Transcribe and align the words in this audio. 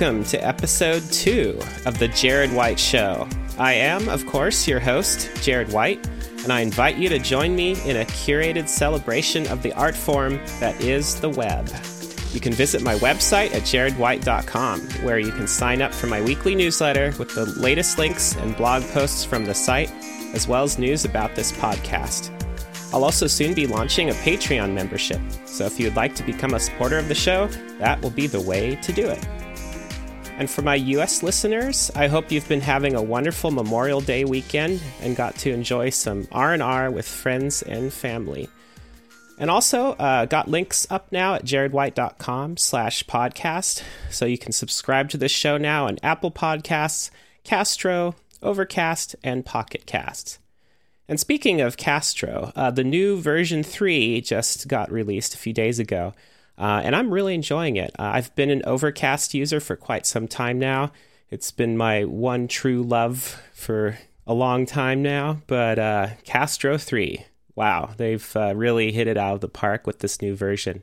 Welcome 0.00 0.24
to 0.30 0.42
episode 0.42 1.02
two 1.12 1.58
of 1.84 1.98
The 1.98 2.08
Jared 2.08 2.50
White 2.54 2.80
Show. 2.80 3.28
I 3.58 3.74
am, 3.74 4.08
of 4.08 4.24
course, 4.24 4.66
your 4.66 4.80
host, 4.80 5.28
Jared 5.42 5.70
White, 5.74 6.08
and 6.42 6.50
I 6.50 6.62
invite 6.62 6.96
you 6.96 7.10
to 7.10 7.18
join 7.18 7.54
me 7.54 7.72
in 7.86 7.98
a 7.98 8.06
curated 8.06 8.66
celebration 8.66 9.46
of 9.48 9.62
the 9.62 9.74
art 9.74 9.94
form 9.94 10.40
that 10.58 10.80
is 10.80 11.20
the 11.20 11.28
web. 11.28 11.68
You 12.32 12.40
can 12.40 12.54
visit 12.54 12.80
my 12.80 12.94
website 12.94 13.52
at 13.52 13.64
jaredwhite.com, 13.64 14.80
where 15.04 15.18
you 15.18 15.32
can 15.32 15.46
sign 15.46 15.82
up 15.82 15.92
for 15.92 16.06
my 16.06 16.22
weekly 16.22 16.54
newsletter 16.54 17.12
with 17.18 17.34
the 17.34 17.44
latest 17.60 17.98
links 17.98 18.34
and 18.36 18.56
blog 18.56 18.82
posts 18.92 19.22
from 19.22 19.44
the 19.44 19.54
site, 19.54 19.92
as 20.32 20.48
well 20.48 20.62
as 20.62 20.78
news 20.78 21.04
about 21.04 21.34
this 21.34 21.52
podcast. 21.52 22.30
I'll 22.94 23.04
also 23.04 23.26
soon 23.26 23.52
be 23.52 23.66
launching 23.66 24.08
a 24.08 24.14
Patreon 24.14 24.72
membership, 24.72 25.20
so 25.44 25.66
if 25.66 25.78
you'd 25.78 25.94
like 25.94 26.14
to 26.14 26.22
become 26.22 26.54
a 26.54 26.60
supporter 26.60 26.96
of 26.96 27.08
the 27.08 27.14
show, 27.14 27.48
that 27.78 28.00
will 28.00 28.08
be 28.08 28.26
the 28.26 28.40
way 28.40 28.76
to 28.76 28.92
do 28.94 29.06
it. 29.06 29.28
And 30.40 30.48
for 30.48 30.62
my 30.62 30.76
US 30.76 31.22
listeners, 31.22 31.90
I 31.94 32.06
hope 32.08 32.32
you've 32.32 32.48
been 32.48 32.62
having 32.62 32.94
a 32.94 33.02
wonderful 33.02 33.50
Memorial 33.50 34.00
Day 34.00 34.24
weekend 34.24 34.80
and 35.02 35.14
got 35.14 35.34
to 35.40 35.52
enjoy 35.52 35.90
some 35.90 36.26
R&R 36.32 36.90
with 36.90 37.06
friends 37.06 37.60
and 37.60 37.92
family. 37.92 38.48
And 39.38 39.50
also, 39.50 39.90
uh, 39.92 40.24
got 40.24 40.48
links 40.48 40.86
up 40.88 41.12
now 41.12 41.34
at 41.34 41.44
jaredwhite.com 41.44 42.56
slash 42.56 43.04
podcast, 43.04 43.82
so 44.08 44.24
you 44.24 44.38
can 44.38 44.52
subscribe 44.52 45.10
to 45.10 45.18
this 45.18 45.30
show 45.30 45.58
now 45.58 45.88
on 45.88 45.98
Apple 46.02 46.30
Podcasts, 46.30 47.10
Castro, 47.44 48.14
Overcast, 48.42 49.16
and 49.22 49.44
Pocket 49.44 49.84
Casts. 49.84 50.38
And 51.06 51.20
speaking 51.20 51.60
of 51.60 51.76
Castro, 51.76 52.50
uh, 52.56 52.70
the 52.70 52.82
new 52.82 53.20
version 53.20 53.62
3 53.62 54.22
just 54.22 54.68
got 54.68 54.90
released 54.90 55.34
a 55.34 55.38
few 55.38 55.52
days 55.52 55.78
ago, 55.78 56.14
uh, 56.60 56.82
and 56.84 56.94
I'm 56.94 57.12
really 57.12 57.34
enjoying 57.34 57.76
it. 57.76 57.90
Uh, 57.98 58.10
I've 58.14 58.34
been 58.36 58.50
an 58.50 58.62
Overcast 58.66 59.34
user 59.34 59.58
for 59.60 59.74
quite 59.74 60.06
some 60.06 60.28
time 60.28 60.58
now. 60.58 60.92
It's 61.30 61.50
been 61.50 61.76
my 61.76 62.04
one 62.04 62.46
true 62.48 62.82
love 62.82 63.42
for 63.52 63.98
a 64.26 64.34
long 64.34 64.66
time 64.66 65.02
now, 65.02 65.40
but 65.46 65.78
uh, 65.78 66.08
Castro 66.24 66.76
3 66.76 67.24
wow, 67.60 67.90
they've 67.98 68.36
uh, 68.36 68.54
really 68.56 68.90
hit 68.90 69.06
it 69.06 69.18
out 69.18 69.34
of 69.34 69.40
the 69.40 69.48
park 69.48 69.86
with 69.86 69.98
this 69.98 70.22
new 70.22 70.34
version. 70.34 70.82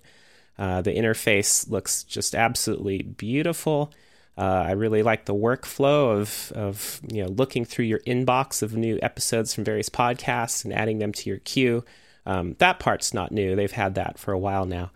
Uh, 0.59 0.80
the 0.80 0.95
interface 0.95 1.67
looks 1.69 2.03
just 2.03 2.36
absolutely 2.36 3.02
beautiful. 3.02 3.91
Uh, 4.38 4.66
I 4.67 4.72
really 4.72 5.02
like 5.02 5.25
the 5.25 5.34
workflow 5.34 6.19
of 6.19 6.52
of 6.56 7.02
you 7.12 7.23
know 7.23 7.30
looking 7.30 7.66
through 7.66 7.86
your 7.86 8.02
inbox 8.02 8.62
of 8.62 8.75
new 8.75 9.00
episodes 9.02 9.56
from 9.56 9.64
various 9.64 9.89
podcasts 9.89 10.64
and 10.64 10.72
adding 10.72 11.00
them 11.00 11.12
to 11.14 11.30
your 11.30 11.39
queue. 11.39 11.84
Um, 12.28 12.56
that 12.59 12.78
part's 12.78 13.12
not 13.12 13.31
new; 13.31 13.56
they've 13.56 13.72
had 13.72 13.95
that 13.95 14.19
for 14.19 14.31
a 14.31 14.39
while 14.39 14.66
now. 14.66 14.91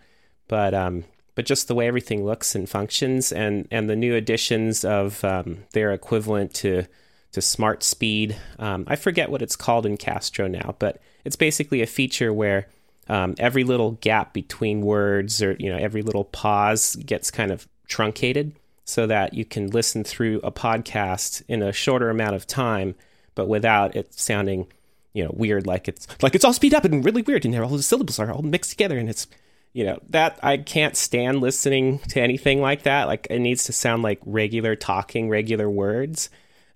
But 0.52 0.74
um, 0.74 1.04
but 1.34 1.46
just 1.46 1.66
the 1.66 1.74
way 1.74 1.88
everything 1.88 2.26
looks 2.26 2.54
and 2.54 2.68
functions, 2.68 3.32
and 3.32 3.66
and 3.70 3.88
the 3.88 3.96
new 3.96 4.14
additions 4.14 4.84
of 4.84 5.24
um, 5.24 5.64
their 5.72 5.92
equivalent 5.92 6.52
to 6.56 6.84
to 7.32 7.40
Smart 7.40 7.82
Speed. 7.82 8.36
Um, 8.58 8.84
I 8.86 8.96
forget 8.96 9.30
what 9.30 9.40
it's 9.40 9.56
called 9.56 9.86
in 9.86 9.96
Castro 9.96 10.48
now, 10.48 10.76
but 10.78 11.00
it's 11.24 11.36
basically 11.36 11.80
a 11.80 11.86
feature 11.86 12.34
where 12.34 12.68
um, 13.08 13.34
every 13.38 13.64
little 13.64 13.92
gap 13.92 14.34
between 14.34 14.82
words 14.82 15.42
or 15.42 15.56
you 15.58 15.70
know 15.72 15.78
every 15.78 16.02
little 16.02 16.24
pause 16.24 16.96
gets 16.96 17.30
kind 17.30 17.50
of 17.50 17.66
truncated 17.88 18.52
so 18.84 19.06
that 19.06 19.32
you 19.32 19.46
can 19.46 19.70
listen 19.70 20.04
through 20.04 20.38
a 20.44 20.52
podcast 20.52 21.42
in 21.48 21.62
a 21.62 21.72
shorter 21.72 22.10
amount 22.10 22.34
of 22.34 22.46
time, 22.46 22.94
but 23.34 23.48
without 23.48 23.96
it 23.96 24.12
sounding 24.12 24.66
you 25.14 25.24
know 25.24 25.30
weird 25.32 25.66
like 25.66 25.88
it's 25.88 26.06
like 26.20 26.34
it's 26.34 26.44
all 26.44 26.52
speed 26.52 26.74
up 26.74 26.84
and 26.84 27.06
really 27.06 27.22
weird 27.22 27.46
and 27.46 27.58
all 27.58 27.68
the 27.70 27.82
syllables 27.82 28.18
are 28.18 28.30
all 28.30 28.42
mixed 28.42 28.70
together 28.70 28.98
and 28.98 29.08
it's 29.08 29.26
you 29.72 29.84
know 29.84 29.98
that 30.10 30.38
i 30.42 30.56
can't 30.56 30.96
stand 30.96 31.40
listening 31.40 31.98
to 32.00 32.20
anything 32.20 32.60
like 32.60 32.82
that 32.82 33.06
like 33.06 33.26
it 33.30 33.38
needs 33.38 33.64
to 33.64 33.72
sound 33.72 34.02
like 34.02 34.20
regular 34.24 34.76
talking 34.76 35.28
regular 35.28 35.68
words 35.70 36.28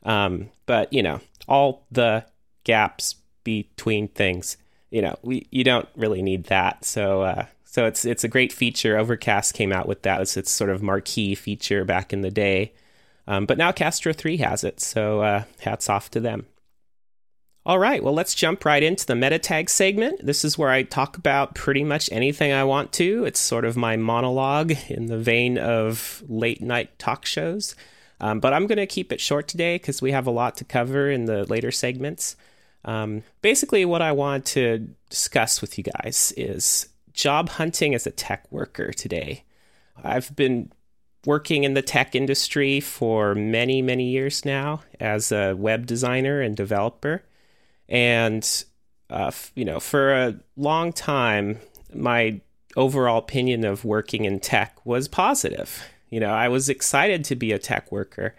um, 0.07 0.51
but 0.65 0.93
you 0.93 1.03
know, 1.03 1.21
all 1.47 1.85
the 1.91 2.25
gaps 2.65 3.17
between 3.45 4.09
things, 4.09 4.57
you 4.91 5.03
know, 5.03 5.19
we 5.23 5.47
you 5.51 5.65
don't 5.65 5.89
really 5.97 6.23
need 6.23 6.45
that. 6.45 6.85
So 6.85 7.23
uh, 7.23 7.47
so 7.65 7.85
it's 7.87 8.05
it's 8.05 8.25
a 8.25 8.29
great 8.29 8.53
feature. 8.53 8.97
Overcast 8.97 9.53
came 9.53 9.73
out 9.73 9.89
with 9.89 10.03
that 10.03 10.21
as 10.21 10.37
its 10.37 10.51
sort 10.51 10.71
of 10.71 10.83
marquee 10.83 11.35
feature 11.35 11.85
back 11.85 12.13
in 12.13 12.23
the 12.23 12.31
day. 12.31 12.73
Um, 13.29 13.45
but 13.45 13.59
now 13.59 13.73
Castro 13.73 14.13
3 14.13 14.37
has 14.37 14.63
it, 14.63 14.79
so 14.79 15.21
uh, 15.21 15.43
hats 15.59 15.91
off 15.91 16.13
to 16.13 16.21
them. 16.21 16.47
All 17.67 17.81
right, 17.81 18.01
well, 18.01 18.15
let's 18.15 18.37
jump 18.37 18.65
right 18.65 18.81
into 18.81 19.05
the 19.07 19.17
meta 19.17 19.41
tag 19.41 19.69
segment. 19.69 20.25
This 20.25 20.45
is 20.45 20.57
where 20.57 20.69
I 20.69 20.85
talk 20.85 21.17
about 21.17 21.57
pretty 21.57 21.83
much 21.83 22.09
anything 22.13 22.53
I 22.53 22.63
want 22.63 22.93
to. 22.93 23.25
It's 23.25 23.41
sort 23.41 23.65
of 23.65 23.77
my 23.77 23.97
monologue 23.97 24.73
in 24.89 25.07
the 25.07 25.19
vein 25.19 25.59
of 25.59 26.23
late 26.29 26.63
night 26.63 26.97
talk 27.01 27.27
shows. 27.27 27.75
Um, 28.21 28.39
but 28.39 28.53
I'm 28.53 28.69
going 28.69 28.79
to 28.79 28.87
keep 28.87 29.11
it 29.11 29.21
short 29.21 29.49
today 29.49 29.75
because 29.75 30.01
we 30.01 30.13
have 30.13 30.29
a 30.29 30.31
lot 30.31 30.57
to 30.59 30.65
cover 30.65 31.11
in 31.11 31.25
the 31.25 31.45
later 31.47 31.73
segments. 31.73 32.37
Um, 32.85 33.25
basically, 33.43 33.85
what 33.85 34.01
I 34.01 34.13
want 34.13 34.47
to 34.47 34.89
discuss 35.11 35.61
with 35.61 35.77
you 35.77 35.83
guys 35.83 36.33
is 36.37 36.89
job 37.15 37.49
hunting 37.49 37.97
as 37.97 38.07
a 38.07 38.13
tech 38.13 38.47
worker 38.53 38.93
today. 38.93 39.43
I've 40.05 40.37
been 40.37 40.71
working 41.25 41.65
in 41.65 41.75
the 41.75 41.83
tech 41.83 42.15
industry 42.15 42.79
for 42.79 43.35
many, 43.35 43.83
many 43.83 44.09
years 44.09 44.45
now 44.45 44.83
as 45.01 45.33
a 45.33 45.55
web 45.55 45.87
designer 45.87 46.41
and 46.41 46.57
developer. 46.57 47.25
And, 47.89 48.65
uh, 49.11 49.31
you 49.55 49.65
know, 49.65 49.81
for 49.81 50.13
a 50.13 50.35
long 50.57 50.93
time, 50.93 51.59
my 51.95 52.41
overall 52.77 53.19
opinion 53.19 53.65
of 53.65 53.85
working 53.85 54.25
in 54.25 54.41
tech 54.41 54.85
was 54.85 55.09
positive. 55.09 55.83
You 56.11 56.21
know, 56.21 56.31
I 56.31 56.49
was 56.49 56.69
excited 56.69 57.25
to 57.25 57.37
be 57.37 57.53
a 57.53 57.59
tech 57.59 57.91
worker. 57.91 58.35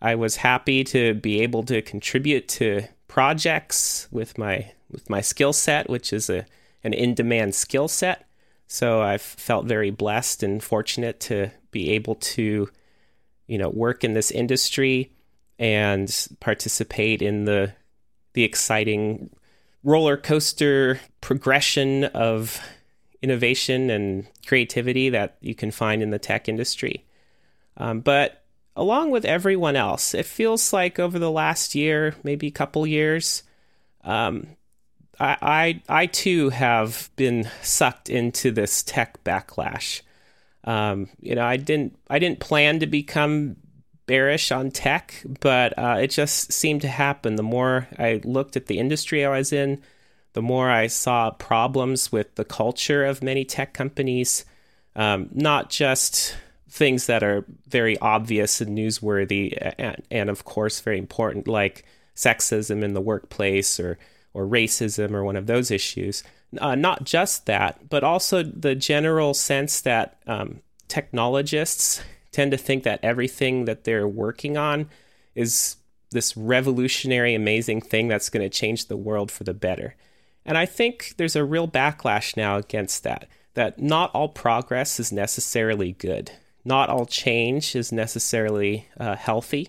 I 0.00 0.14
was 0.14 0.36
happy 0.36 0.84
to 0.84 1.14
be 1.14 1.40
able 1.42 1.62
to 1.64 1.82
contribute 1.82 2.48
to 2.48 2.84
projects 3.08 4.08
with 4.10 4.36
my 4.38 4.72
with 4.90 5.08
my 5.10 5.20
skill 5.20 5.52
set, 5.52 5.88
which 5.88 6.12
is 6.12 6.30
a 6.30 6.46
an 6.82 6.92
in-demand 6.92 7.54
skill 7.54 7.88
set. 7.88 8.26
So 8.66 9.00
I've 9.00 9.22
felt 9.22 9.66
very 9.66 9.90
blessed 9.90 10.42
and 10.42 10.62
fortunate 10.62 11.20
to 11.20 11.50
be 11.70 11.90
able 11.90 12.16
to, 12.16 12.68
you 13.46 13.58
know, 13.58 13.70
work 13.70 14.04
in 14.04 14.14
this 14.14 14.30
industry 14.30 15.12
and 15.58 16.28
participate 16.40 17.22
in 17.22 17.44
the 17.44 17.72
the 18.34 18.44
exciting 18.44 19.30
roller 19.82 20.16
coaster 20.16 21.00
progression 21.20 22.04
of 22.04 22.60
innovation 23.22 23.90
and 23.90 24.26
creativity 24.46 25.08
that 25.08 25.36
you 25.40 25.54
can 25.54 25.70
find 25.70 26.02
in 26.02 26.10
the 26.10 26.18
tech 26.18 26.48
industry. 26.48 27.04
Um, 27.76 28.00
but 28.00 28.44
along 28.76 29.10
with 29.10 29.24
everyone 29.24 29.76
else, 29.76 30.14
it 30.14 30.26
feels 30.26 30.72
like 30.72 30.98
over 30.98 31.18
the 31.18 31.30
last 31.30 31.74
year, 31.74 32.14
maybe 32.22 32.46
a 32.46 32.52
couple 32.52 32.86
years, 32.86 33.42
um, 34.02 34.46
I, 35.18 35.36
I, 35.88 36.02
I 36.02 36.06
too 36.06 36.50
have 36.50 37.10
been 37.16 37.48
sucked 37.62 38.10
into 38.10 38.50
this 38.50 38.82
tech 38.82 39.22
backlash. 39.24 40.02
Um, 40.64 41.08
you 41.20 41.34
know, 41.34 41.44
I 41.44 41.56
didn't 41.56 41.96
I 42.08 42.18
didn't 42.18 42.40
plan 42.40 42.80
to 42.80 42.86
become 42.86 43.56
bearish 44.06 44.52
on 44.52 44.70
tech, 44.70 45.22
but 45.40 45.76
uh, 45.78 45.98
it 46.00 46.08
just 46.08 46.52
seemed 46.52 46.82
to 46.82 46.88
happen. 46.88 47.36
The 47.36 47.42
more 47.42 47.88
I 47.98 48.20
looked 48.24 48.56
at 48.56 48.66
the 48.66 48.78
industry 48.78 49.24
I 49.24 49.38
was 49.38 49.52
in, 49.52 49.82
the 50.34 50.42
more 50.42 50.70
I 50.70 50.88
saw 50.88 51.30
problems 51.30 52.12
with 52.12 52.34
the 52.34 52.44
culture 52.44 53.04
of 53.04 53.22
many 53.22 53.44
tech 53.44 53.72
companies, 53.72 54.44
um, 54.96 55.28
not 55.32 55.70
just 55.70 56.36
things 56.68 57.06
that 57.06 57.22
are 57.22 57.44
very 57.68 57.96
obvious 57.98 58.60
and 58.60 58.76
newsworthy, 58.76 59.56
and, 59.78 60.02
and 60.10 60.28
of 60.28 60.44
course 60.44 60.80
very 60.80 60.98
important, 60.98 61.46
like 61.46 61.84
sexism 62.16 62.82
in 62.82 62.94
the 62.94 63.00
workplace 63.00 63.78
or 63.80 63.98
or 64.34 64.44
racism 64.46 65.12
or 65.12 65.24
one 65.24 65.36
of 65.36 65.46
those 65.46 65.70
issues. 65.70 66.24
Uh, 66.60 66.74
not 66.74 67.04
just 67.04 67.46
that, 67.46 67.88
but 67.88 68.04
also 68.04 68.42
the 68.42 68.74
general 68.74 69.32
sense 69.32 69.80
that 69.80 70.18
um, 70.26 70.60
technologists 70.88 72.02
tend 72.34 72.50
to 72.50 72.58
think 72.58 72.82
that 72.82 73.00
everything 73.02 73.64
that 73.64 73.84
they're 73.84 74.08
working 74.08 74.56
on 74.56 74.88
is 75.34 75.76
this 76.10 76.36
revolutionary, 76.36 77.34
amazing 77.34 77.80
thing 77.80 78.08
that's 78.08 78.30
going 78.30 78.42
to 78.42 78.58
change 78.58 78.86
the 78.86 78.96
world 78.96 79.30
for 79.30 79.44
the 79.44 79.54
better. 79.54 79.94
And 80.44 80.58
I 80.58 80.66
think 80.66 81.14
there's 81.16 81.36
a 81.36 81.44
real 81.44 81.68
backlash 81.68 82.36
now 82.36 82.56
against 82.56 83.02
that, 83.04 83.28
that 83.54 83.80
not 83.80 84.10
all 84.14 84.28
progress 84.28 85.00
is 85.00 85.12
necessarily 85.12 85.92
good. 85.92 86.32
Not 86.64 86.88
all 86.88 87.06
change 87.06 87.76
is 87.76 87.92
necessarily 87.92 88.88
uh, 88.98 89.16
healthy. 89.16 89.68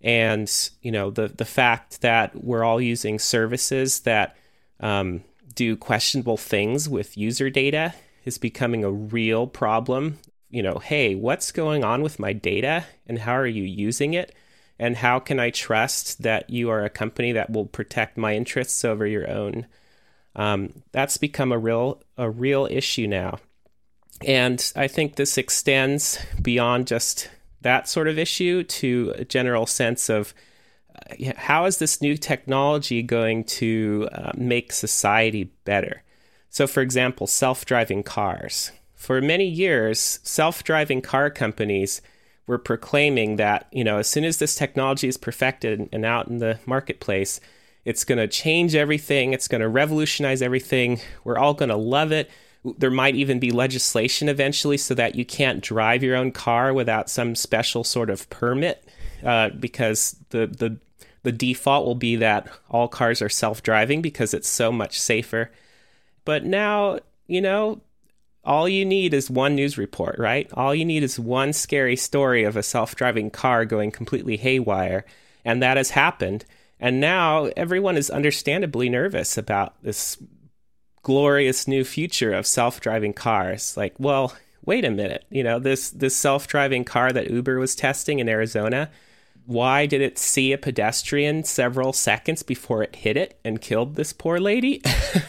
And, 0.00 0.50
you 0.82 0.92
know, 0.92 1.10
the, 1.10 1.28
the 1.28 1.44
fact 1.44 2.02
that 2.02 2.44
we're 2.44 2.64
all 2.64 2.80
using 2.80 3.18
services 3.18 4.00
that 4.00 4.36
um, 4.80 5.24
do 5.54 5.76
questionable 5.76 6.36
things 6.36 6.88
with 6.88 7.16
user 7.16 7.50
data 7.50 7.94
is 8.24 8.38
becoming 8.38 8.84
a 8.84 8.90
real 8.90 9.46
problem. 9.46 10.18
You 10.56 10.62
know, 10.62 10.78
hey, 10.78 11.14
what's 11.14 11.52
going 11.52 11.84
on 11.84 12.00
with 12.00 12.18
my 12.18 12.32
data 12.32 12.86
and 13.06 13.18
how 13.18 13.34
are 13.34 13.46
you 13.46 13.64
using 13.64 14.14
it? 14.14 14.34
And 14.78 14.96
how 14.96 15.18
can 15.18 15.38
I 15.38 15.50
trust 15.50 16.22
that 16.22 16.48
you 16.48 16.70
are 16.70 16.82
a 16.82 16.88
company 16.88 17.32
that 17.32 17.50
will 17.50 17.66
protect 17.66 18.16
my 18.16 18.34
interests 18.34 18.82
over 18.82 19.06
your 19.06 19.30
own? 19.30 19.66
Um, 20.34 20.82
that's 20.92 21.18
become 21.18 21.52
a 21.52 21.58
real 21.58 22.02
a 22.16 22.30
real 22.30 22.66
issue 22.70 23.06
now. 23.06 23.38
And 24.26 24.72
I 24.74 24.88
think 24.88 25.16
this 25.16 25.36
extends 25.36 26.18
beyond 26.40 26.86
just 26.86 27.28
that 27.60 27.86
sort 27.86 28.08
of 28.08 28.18
issue 28.18 28.62
to 28.62 29.12
a 29.16 29.26
general 29.26 29.66
sense 29.66 30.08
of 30.08 30.32
uh, 31.10 31.32
how 31.36 31.66
is 31.66 31.76
this 31.76 32.00
new 32.00 32.16
technology 32.16 33.02
going 33.02 33.44
to 33.44 34.08
uh, 34.10 34.32
make 34.34 34.72
society 34.72 35.52
better? 35.66 36.02
So, 36.48 36.66
for 36.66 36.80
example, 36.80 37.26
self 37.26 37.66
driving 37.66 38.02
cars. 38.02 38.70
For 38.96 39.20
many 39.20 39.46
years, 39.46 40.18
self 40.24 40.64
driving 40.64 41.02
car 41.02 41.30
companies 41.30 42.00
were 42.46 42.58
proclaiming 42.58 43.36
that, 43.36 43.66
you 43.70 43.84
know, 43.84 43.98
as 43.98 44.08
soon 44.08 44.24
as 44.24 44.38
this 44.38 44.54
technology 44.54 45.06
is 45.06 45.16
perfected 45.16 45.88
and 45.92 46.04
out 46.04 46.28
in 46.28 46.38
the 46.38 46.58
marketplace, 46.64 47.40
it's 47.84 48.04
going 48.04 48.18
to 48.18 48.26
change 48.26 48.74
everything, 48.74 49.32
it's 49.32 49.48
going 49.48 49.60
to 49.60 49.68
revolutionize 49.68 50.42
everything. 50.42 51.00
We're 51.24 51.38
all 51.38 51.54
going 51.54 51.68
to 51.68 51.76
love 51.76 52.10
it. 52.10 52.30
There 52.64 52.90
might 52.90 53.14
even 53.14 53.38
be 53.38 53.52
legislation 53.52 54.28
eventually 54.28 54.76
so 54.76 54.94
that 54.94 55.14
you 55.14 55.24
can't 55.24 55.62
drive 55.62 56.02
your 56.02 56.16
own 56.16 56.32
car 56.32 56.72
without 56.72 57.08
some 57.08 57.36
special 57.36 57.84
sort 57.84 58.10
of 58.10 58.28
permit, 58.30 58.84
uh, 59.22 59.50
because 59.50 60.16
the 60.30 60.46
the 60.46 60.78
the 61.22 61.32
default 61.32 61.86
will 61.86 61.96
be 61.96 62.16
that 62.16 62.48
all 62.70 62.88
cars 62.88 63.20
are 63.20 63.28
self-driving 63.28 64.00
because 64.00 64.32
it's 64.32 64.48
so 64.48 64.72
much 64.72 65.00
safer. 65.00 65.50
But 66.24 66.44
now, 66.44 67.00
you 67.26 67.40
know, 67.40 67.80
all 68.46 68.68
you 68.68 68.84
need 68.84 69.12
is 69.12 69.28
one 69.28 69.56
news 69.56 69.76
report, 69.76 70.18
right? 70.18 70.48
All 70.54 70.74
you 70.74 70.84
need 70.84 71.02
is 71.02 71.18
one 71.18 71.52
scary 71.52 71.96
story 71.96 72.44
of 72.44 72.56
a 72.56 72.62
self 72.62 72.94
driving 72.94 73.28
car 73.28 73.64
going 73.64 73.90
completely 73.90 74.36
haywire. 74.36 75.04
And 75.44 75.62
that 75.62 75.76
has 75.76 75.90
happened. 75.90 76.44
And 76.78 77.00
now 77.00 77.50
everyone 77.56 77.96
is 77.96 78.10
understandably 78.10 78.88
nervous 78.88 79.36
about 79.36 79.74
this 79.82 80.16
glorious 81.02 81.66
new 81.66 81.84
future 81.84 82.32
of 82.32 82.46
self 82.46 82.80
driving 82.80 83.12
cars. 83.12 83.76
Like, 83.76 83.94
well, 83.98 84.34
wait 84.64 84.84
a 84.84 84.90
minute. 84.90 85.24
You 85.28 85.42
know, 85.42 85.58
this, 85.58 85.90
this 85.90 86.16
self 86.16 86.46
driving 86.46 86.84
car 86.84 87.12
that 87.12 87.30
Uber 87.30 87.58
was 87.58 87.74
testing 87.74 88.20
in 88.20 88.28
Arizona, 88.28 88.90
why 89.46 89.86
did 89.86 90.00
it 90.00 90.18
see 90.18 90.52
a 90.52 90.58
pedestrian 90.58 91.44
several 91.44 91.92
seconds 91.92 92.42
before 92.42 92.82
it 92.82 92.96
hit 92.96 93.16
it 93.16 93.38
and 93.44 93.60
killed 93.60 93.94
this 93.94 94.12
poor 94.12 94.38
lady? 94.38 94.82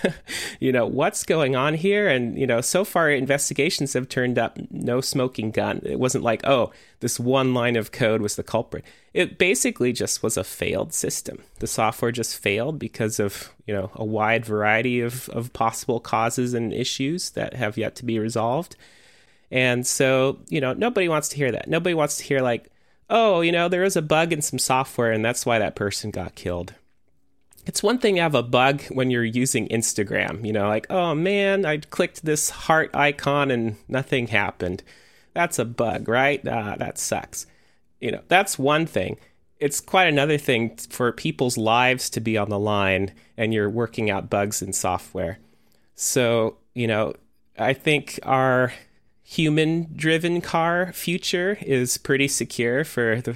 you 0.60 0.72
know, 0.72 0.88
what's 0.88 1.24
going 1.24 1.56
on 1.56 1.76
here? 1.76 2.08
And, 2.08 2.38
you 2.38 2.48
know, 2.48 2.60
so 2.60 2.84
far 2.84 3.12
investigations 3.12 3.94
have 3.94 4.10
turned 4.10 4.40
up 4.40 4.58
no 4.72 5.02
smoking 5.02 5.52
gun. 5.52 5.82
It 5.84 6.00
wasn't 6.00 6.24
like, 6.24 6.42
oh, 6.48 6.72
this 7.00 7.20
one 7.20 7.54
line 7.54 7.76
of 7.76 7.92
code 7.92 8.22
was 8.22 8.36
the 8.36 8.44
culprit. 8.44 8.84
It 9.14 9.38
basically 9.38 9.94
just 9.94 10.24
was 10.24 10.36
a 10.36 10.44
failed 10.44 10.94
system. 10.94 11.44
The 11.60 11.68
software 11.68 12.12
just 12.12 12.40
failed 12.40 12.80
because 12.80 13.20
of, 13.20 13.54
you 13.68 13.74
know, 13.74 13.92
a 13.94 14.04
wide 14.04 14.46
variety 14.46 15.00
of, 15.00 15.30
of 15.30 15.54
possible 15.54 16.00
causes 16.00 16.56
and 16.56 16.74
issues 16.74 17.30
that 17.32 17.54
have 17.54 17.78
yet 17.78 17.96
to 17.98 18.06
be 18.06 18.18
resolved. 18.18 18.76
And 19.52 19.86
so, 19.86 20.40
you 20.50 20.60
know, 20.60 20.74
nobody 20.74 21.08
wants 21.08 21.30
to 21.30 21.36
hear 21.38 21.52
that. 21.52 21.70
Nobody 21.70 21.94
wants 21.94 22.18
to 22.18 22.24
hear, 22.24 22.42
like, 22.42 22.72
oh, 23.10 23.42
you 23.42 23.52
know, 23.52 23.68
there 23.68 23.84
was 23.84 23.96
a 23.96 24.02
bug 24.02 24.34
in 24.34 24.42
some 24.42 24.60
software 24.60 25.12
and 25.12 25.24
that's 25.24 25.46
why 25.46 25.60
that 25.60 25.76
person 25.76 26.12
got 26.12 26.36
killed. 26.36 26.74
It's 27.66 27.84
one 27.84 28.00
thing 28.00 28.16
to 28.16 28.22
have 28.22 28.36
a 28.36 28.44
bug 28.44 28.84
when 28.84 29.12
you're 29.12 29.26
using 29.26 29.68
Instagram, 29.68 30.46
you 30.46 30.54
know, 30.54 30.70
like, 30.70 30.88
oh 30.90 31.14
man, 31.14 31.66
I 31.66 31.78
clicked 31.78 32.24
this 32.24 32.50
heart 32.50 32.96
icon 32.96 33.52
and 33.52 33.76
nothing 33.90 34.28
happened. 34.28 34.84
That's 35.34 35.60
a 35.60 35.66
bug, 35.66 36.08
right? 36.08 36.42
Ah, 36.48 36.76
that 36.78 36.98
sucks. 36.98 37.46
You 38.00 38.12
know, 38.12 38.22
that's 38.28 38.58
one 38.58 38.86
thing. 38.86 39.18
It's 39.60 39.82
quite 39.82 40.08
another 40.08 40.38
thing 40.38 40.78
for 40.90 41.12
people's 41.12 41.58
lives 41.58 42.10
to 42.12 42.22
be 42.22 42.38
on 42.38 42.50
the 42.50 42.60
line 42.60 43.12
and 43.36 43.54
you're 43.54 43.70
working 43.70 44.10
out 44.10 44.30
bugs 44.30 44.62
in 44.62 44.72
software. 44.72 45.40
So, 45.96 46.58
you 46.74 46.88
know, 46.88 47.16
I 47.58 47.74
think 47.74 48.20
our 48.24 48.72
human 49.30 49.90
driven 49.94 50.40
car 50.40 50.94
future 50.94 51.58
is 51.62 51.98
pretty 51.98 52.30
secure 52.30 52.86
for 52.86 53.20
the, 53.20 53.36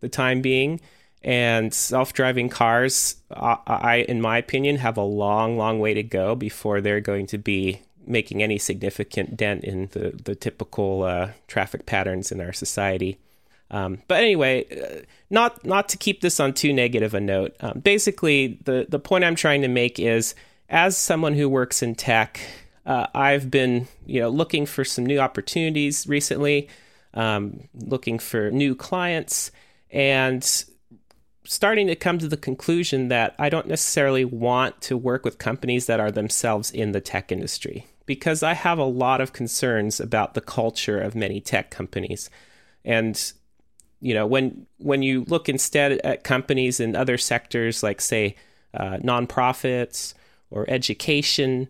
the 0.00 0.08
time 0.08 0.40
being. 0.40 0.80
And 1.22 1.74
self 1.74 2.12
driving 2.12 2.48
cars, 2.48 3.16
I, 3.32 3.58
I, 3.66 3.96
in 4.08 4.20
my 4.20 4.38
opinion, 4.38 4.76
have 4.76 4.96
a 4.96 5.02
long, 5.02 5.58
long 5.58 5.80
way 5.80 5.92
to 5.94 6.04
go 6.04 6.36
before 6.36 6.80
they're 6.80 7.00
going 7.00 7.26
to 7.28 7.38
be 7.38 7.80
making 8.06 8.44
any 8.44 8.58
significant 8.58 9.36
dent 9.36 9.64
in 9.64 9.88
the, 9.92 10.10
the 10.10 10.36
typical 10.36 11.02
uh, 11.02 11.30
traffic 11.48 11.84
patterns 11.84 12.30
in 12.30 12.40
our 12.40 12.52
society. 12.52 13.18
Um, 13.72 14.02
but 14.06 14.22
anyway, 14.22 14.66
uh, 14.70 15.02
not 15.30 15.64
not 15.64 15.88
to 15.88 15.96
keep 15.96 16.20
this 16.20 16.38
on 16.38 16.52
too 16.52 16.72
negative 16.72 17.12
a 17.12 17.20
note. 17.20 17.56
Um, 17.58 17.80
basically, 17.80 18.60
the 18.64 18.86
the 18.88 19.00
point 19.00 19.24
I'm 19.24 19.34
trying 19.34 19.62
to 19.62 19.68
make 19.68 19.98
is, 19.98 20.34
as 20.68 20.96
someone 20.96 21.34
who 21.34 21.48
works 21.48 21.82
in 21.82 21.94
tech, 21.96 22.38
uh, 22.86 23.06
I've 23.14 23.50
been, 23.50 23.88
you 24.06 24.20
know, 24.20 24.28
looking 24.28 24.66
for 24.66 24.84
some 24.84 25.06
new 25.06 25.18
opportunities 25.18 26.06
recently, 26.06 26.68
um, 27.14 27.68
looking 27.74 28.18
for 28.18 28.50
new 28.50 28.74
clients, 28.74 29.50
and 29.90 30.64
starting 31.44 31.86
to 31.86 31.96
come 31.96 32.18
to 32.18 32.28
the 32.28 32.36
conclusion 32.36 33.08
that 33.08 33.34
I 33.38 33.48
don't 33.48 33.68
necessarily 33.68 34.24
want 34.24 34.80
to 34.82 34.96
work 34.96 35.24
with 35.24 35.38
companies 35.38 35.86
that 35.86 36.00
are 36.00 36.10
themselves 36.10 36.70
in 36.70 36.92
the 36.92 37.00
tech 37.00 37.30
industry 37.30 37.86
because 38.06 38.42
I 38.42 38.54
have 38.54 38.78
a 38.78 38.84
lot 38.84 39.20
of 39.20 39.32
concerns 39.32 40.00
about 40.00 40.34
the 40.34 40.40
culture 40.40 41.00
of 41.00 41.14
many 41.14 41.40
tech 41.40 41.70
companies. 41.70 42.28
And 42.84 43.32
you 44.00 44.12
know, 44.12 44.26
when 44.26 44.66
when 44.78 45.02
you 45.02 45.24
look 45.28 45.48
instead 45.48 45.92
at 46.04 46.24
companies 46.24 46.80
in 46.80 46.94
other 46.94 47.16
sectors 47.16 47.82
like 47.82 48.00
say 48.00 48.36
uh, 48.74 48.98
nonprofits 48.98 50.14
or 50.50 50.68
education, 50.68 51.68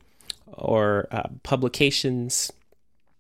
or 0.57 1.09
uh, 1.11 1.29
publications, 1.43 2.53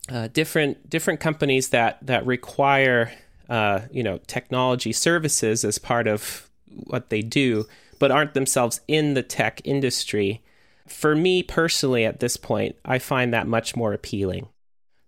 uh, 0.08 0.28
different 0.28 0.88
different 0.88 1.20
companies 1.20 1.70
that 1.70 2.04
that 2.06 2.26
require 2.26 3.12
uh, 3.48 3.80
you 3.90 4.02
know 4.02 4.18
technology 4.26 4.92
services 4.92 5.64
as 5.64 5.78
part 5.78 6.06
of 6.06 6.48
what 6.66 7.10
they 7.10 7.22
do, 7.22 7.66
but 7.98 8.10
aren't 8.10 8.34
themselves 8.34 8.80
in 8.88 9.14
the 9.14 9.22
tech 9.22 9.60
industry. 9.64 10.42
For 10.86 11.16
me 11.16 11.42
personally, 11.42 12.04
at 12.04 12.20
this 12.20 12.36
point, 12.36 12.76
I 12.84 12.98
find 12.98 13.32
that 13.32 13.46
much 13.46 13.74
more 13.74 13.94
appealing. 13.94 14.48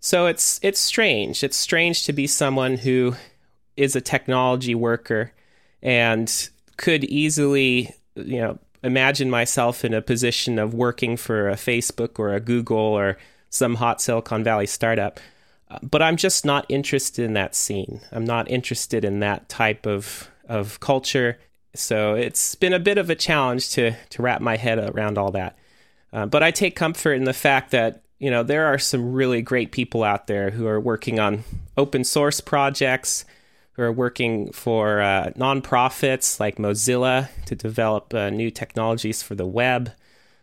So 0.01 0.27
it's 0.27 0.61
it's 0.63 0.81
strange. 0.81 1.43
It's 1.43 1.57
strange 1.57 2.05
to 2.05 2.13
be 2.13 2.27
someone 2.27 2.79
who 2.79 3.15
is 3.77 3.95
a 3.95 4.01
technology 4.01 4.75
worker 4.75 5.33
and 5.83 6.49
could 6.77 7.05
easily 7.05 7.95
you 8.15 8.41
know 8.41 8.59
imagine 8.87 9.29
myself 9.31 9.85
in 9.85 9.93
a 9.93 10.03
position 10.03 10.59
of 10.59 10.75
working 10.75 11.17
for 11.17 11.49
a 11.49 11.55
Facebook 11.55 12.19
or 12.19 12.33
a 12.33 12.41
Google 12.41 12.79
or 12.79 13.19
some 13.51 13.77
hot 13.77 14.01
Silicon 14.01 14.45
Valley 14.45 14.67
startup. 14.67 15.21
Uh, 15.71 15.79
but 15.83 16.03
I'm 16.03 16.17
just 16.17 16.45
not 16.45 16.65
interested 16.69 17.25
in 17.25 17.35
that 17.35 17.55
scene. 17.55 18.01
I'm 18.13 18.25
not 18.25 18.51
interested 18.51 19.05
in 19.05 19.21
that 19.21 19.49
type 19.49 19.87
of 19.87 20.31
of 20.49 20.79
culture. 20.79 21.39
So 21.75 22.15
it's 22.15 22.55
been 22.55 22.73
a 22.73 22.79
bit 22.79 22.99
of 22.99 23.11
a 23.11 23.15
challenge 23.15 23.71
to 23.71 23.93
to 24.11 24.23
wrap 24.23 24.41
my 24.41 24.57
head 24.57 24.79
around 24.79 25.19
all 25.19 25.33
that. 25.33 25.59
Uh, 26.13 26.27
but 26.27 26.43
I 26.43 26.51
take 26.51 26.77
comfort 26.77 27.15
in 27.15 27.25
the 27.25 27.33
fact 27.33 27.73
that 27.73 28.03
you 28.19 28.31
know 28.31 28.43
there 28.43 28.67
are 28.67 28.79
some 28.79 29.13
really 29.13 29.43
great 29.43 29.73
people 29.73 30.05
out 30.05 30.29
there 30.29 30.51
who 30.51 30.67
are 30.67 30.81
working 30.81 31.19
on 31.19 31.43
open 31.77 32.05
source 32.05 32.41
projects 32.41 33.25
who 33.77 33.83
are 33.83 33.93
working 33.93 34.51
for 34.53 35.03
uh, 35.03 35.31
nonprofits 35.37 36.41
like 36.41 36.57
Mozilla 36.57 37.29
to 37.45 37.55
develop 37.55 38.15
uh, 38.15 38.31
new 38.31 38.51
technologies 38.51 39.23
for 39.23 39.35
the 39.35 39.47
web. 39.47 39.93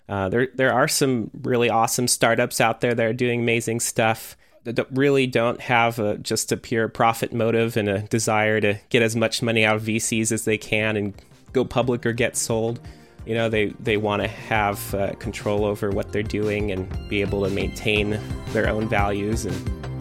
Uh, 0.07 0.29
there, 0.29 0.47
there 0.53 0.71
are 0.71 0.87
some 0.87 1.31
really 1.41 1.69
awesome 1.69 2.07
startups 2.07 2.61
out 2.61 2.81
there 2.81 2.93
that 2.93 3.05
are 3.05 3.13
doing 3.13 3.41
amazing 3.41 3.79
stuff 3.79 4.37
that 4.65 4.85
really 4.91 5.25
don't 5.25 5.59
have 5.61 5.97
a, 5.97 6.17
just 6.19 6.51
a 6.51 6.57
pure 6.57 6.87
profit 6.87 7.33
motive 7.33 7.75
and 7.75 7.89
a 7.89 8.03
desire 8.03 8.61
to 8.61 8.79
get 8.89 9.01
as 9.01 9.15
much 9.15 9.41
money 9.41 9.65
out 9.65 9.75
of 9.77 9.81
VCs 9.81 10.31
as 10.31 10.45
they 10.45 10.57
can 10.57 10.95
and 10.95 11.13
go 11.53 11.65
public 11.65 12.05
or 12.05 12.13
get 12.13 12.37
sold. 12.37 12.79
You 13.25 13.33
know, 13.33 13.49
they, 13.49 13.67
they 13.79 13.97
want 13.97 14.21
to 14.21 14.27
have 14.27 14.93
uh, 14.93 15.13
control 15.15 15.65
over 15.65 15.89
what 15.89 16.11
they're 16.11 16.23
doing 16.23 16.71
and 16.71 17.09
be 17.09 17.21
able 17.21 17.43
to 17.43 17.49
maintain 17.49 18.19
their 18.49 18.69
own 18.69 18.87
values 18.87 19.45
and 19.45 19.92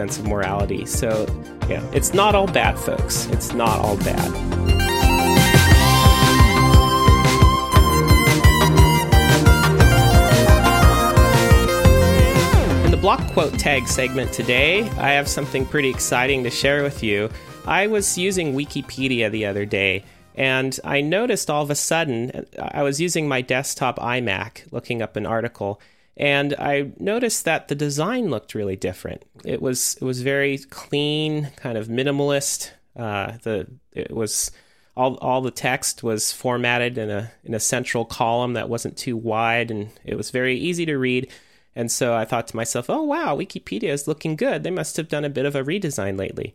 sense 0.00 0.18
of 0.18 0.26
morality. 0.26 0.86
So 0.86 1.26
yeah, 1.68 1.84
it's 1.92 2.14
not 2.14 2.34
all 2.34 2.46
bad, 2.46 2.78
folks. 2.78 3.26
It's 3.26 3.52
not 3.52 3.78
all 3.80 3.98
bad. 3.98 4.28
In 12.86 12.90
the 12.90 12.96
block 12.96 13.20
quote 13.34 13.58
tag 13.58 13.86
segment 13.86 14.32
today, 14.32 14.88
I 14.92 15.10
have 15.10 15.28
something 15.28 15.66
pretty 15.66 15.90
exciting 15.90 16.44
to 16.44 16.50
share 16.50 16.82
with 16.82 17.02
you. 17.02 17.28
I 17.66 17.86
was 17.86 18.16
using 18.16 18.54
Wikipedia 18.54 19.30
the 19.30 19.44
other 19.44 19.66
day, 19.66 20.04
and 20.34 20.80
I 20.82 21.02
noticed 21.02 21.50
all 21.50 21.62
of 21.62 21.70
a 21.70 21.74
sudden 21.74 22.46
I 22.58 22.82
was 22.82 23.02
using 23.02 23.28
my 23.28 23.42
desktop 23.42 23.98
iMac 23.98 24.72
looking 24.72 25.02
up 25.02 25.16
an 25.16 25.26
article 25.26 25.78
and 26.20 26.54
I 26.58 26.92
noticed 26.98 27.46
that 27.46 27.68
the 27.68 27.74
design 27.74 28.28
looked 28.28 28.54
really 28.54 28.76
different. 28.76 29.24
It 29.42 29.62
was 29.62 29.96
it 30.00 30.04
was 30.04 30.20
very 30.20 30.58
clean, 30.58 31.50
kind 31.56 31.78
of 31.78 31.88
minimalist. 31.88 32.72
Uh, 32.94 33.38
the 33.42 33.66
it 33.92 34.10
was 34.10 34.50
all 34.94 35.14
all 35.16 35.40
the 35.40 35.50
text 35.50 36.02
was 36.02 36.30
formatted 36.30 36.98
in 36.98 37.08
a 37.08 37.32
in 37.42 37.54
a 37.54 37.60
central 37.60 38.04
column 38.04 38.52
that 38.52 38.68
wasn't 38.68 38.98
too 38.98 39.16
wide, 39.16 39.70
and 39.70 39.90
it 40.04 40.14
was 40.14 40.30
very 40.30 40.56
easy 40.56 40.84
to 40.84 40.98
read. 40.98 41.32
And 41.74 41.90
so 41.90 42.14
I 42.14 42.26
thought 42.26 42.48
to 42.48 42.56
myself, 42.56 42.90
oh, 42.90 43.04
wow, 43.04 43.36
Wikipedia 43.36 43.90
is 43.90 44.08
looking 44.08 44.36
good. 44.36 44.62
They 44.62 44.70
must 44.70 44.98
have 44.98 45.08
done 45.08 45.24
a 45.24 45.30
bit 45.30 45.46
of 45.46 45.54
a 45.54 45.62
redesign 45.62 46.18
lately. 46.18 46.54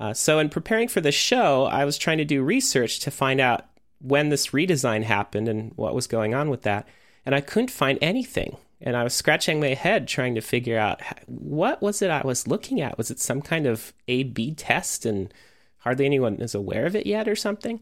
Uh, 0.00 0.14
so, 0.14 0.38
in 0.38 0.48
preparing 0.48 0.88
for 0.88 1.02
the 1.02 1.12
show, 1.12 1.64
I 1.64 1.84
was 1.84 1.98
trying 1.98 2.18
to 2.18 2.24
do 2.24 2.42
research 2.42 3.00
to 3.00 3.10
find 3.10 3.40
out 3.40 3.66
when 4.00 4.30
this 4.30 4.48
redesign 4.48 5.02
happened 5.02 5.48
and 5.48 5.72
what 5.76 5.94
was 5.94 6.06
going 6.06 6.32
on 6.32 6.48
with 6.48 6.62
that. 6.62 6.88
And 7.26 7.34
I 7.34 7.42
couldn't 7.42 7.70
find 7.70 7.98
anything. 8.00 8.56
And 8.84 8.96
I 8.96 9.04
was 9.04 9.14
scratching 9.14 9.60
my 9.60 9.74
head 9.74 10.08
trying 10.08 10.34
to 10.34 10.40
figure 10.40 10.78
out 10.78 11.00
what 11.26 11.80
was 11.80 12.02
it 12.02 12.10
I 12.10 12.22
was 12.24 12.48
looking 12.48 12.80
at? 12.80 12.98
Was 12.98 13.10
it 13.10 13.20
some 13.20 13.40
kind 13.40 13.66
of 13.66 13.92
A 14.08 14.24
B 14.24 14.54
test 14.54 15.06
and 15.06 15.32
hardly 15.78 16.04
anyone 16.04 16.36
is 16.36 16.54
aware 16.54 16.84
of 16.84 16.96
it 16.96 17.06
yet 17.06 17.28
or 17.28 17.36
something? 17.36 17.80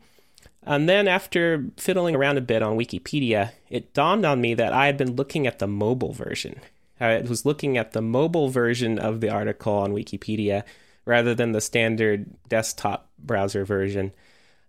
And 0.62 0.88
then 0.88 1.08
after 1.08 1.64
fiddling 1.78 2.14
around 2.14 2.36
a 2.36 2.42
bit 2.42 2.62
on 2.62 2.76
Wikipedia, 2.76 3.52
it 3.70 3.94
dawned 3.94 4.26
on 4.26 4.42
me 4.42 4.52
that 4.54 4.74
I 4.74 4.86
had 4.86 4.98
been 4.98 5.16
looking 5.16 5.46
at 5.46 5.58
the 5.58 5.66
mobile 5.66 6.12
version. 6.12 6.60
I 7.00 7.20
was 7.20 7.46
looking 7.46 7.78
at 7.78 7.92
the 7.92 8.02
mobile 8.02 8.50
version 8.50 8.98
of 8.98 9.22
the 9.22 9.30
article 9.30 9.72
on 9.72 9.94
Wikipedia 9.94 10.64
rather 11.06 11.34
than 11.34 11.52
the 11.52 11.62
standard 11.62 12.26
desktop 12.48 13.08
browser 13.18 13.64
version. 13.64 14.12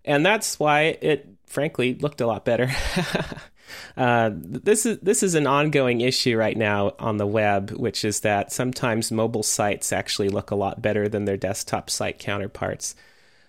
And 0.05 0.25
that's 0.25 0.57
why 0.57 0.97
it 1.01 1.27
frankly 1.45 1.95
looked 1.95 2.21
a 2.21 2.27
lot 2.27 2.45
better. 2.45 2.71
uh, 3.97 4.31
this 4.33 4.85
is 4.85 4.99
this 4.99 5.23
is 5.23 5.35
an 5.35 5.47
ongoing 5.47 6.01
issue 6.01 6.37
right 6.37 6.57
now 6.57 6.93
on 6.99 7.17
the 7.17 7.27
web, 7.27 7.71
which 7.71 8.05
is 8.05 8.21
that 8.21 8.51
sometimes 8.51 9.11
mobile 9.11 9.43
sites 9.43 9.91
actually 9.91 10.29
look 10.29 10.51
a 10.51 10.55
lot 10.55 10.81
better 10.81 11.07
than 11.07 11.25
their 11.25 11.37
desktop 11.37 11.89
site 11.89 12.19
counterparts. 12.19 12.95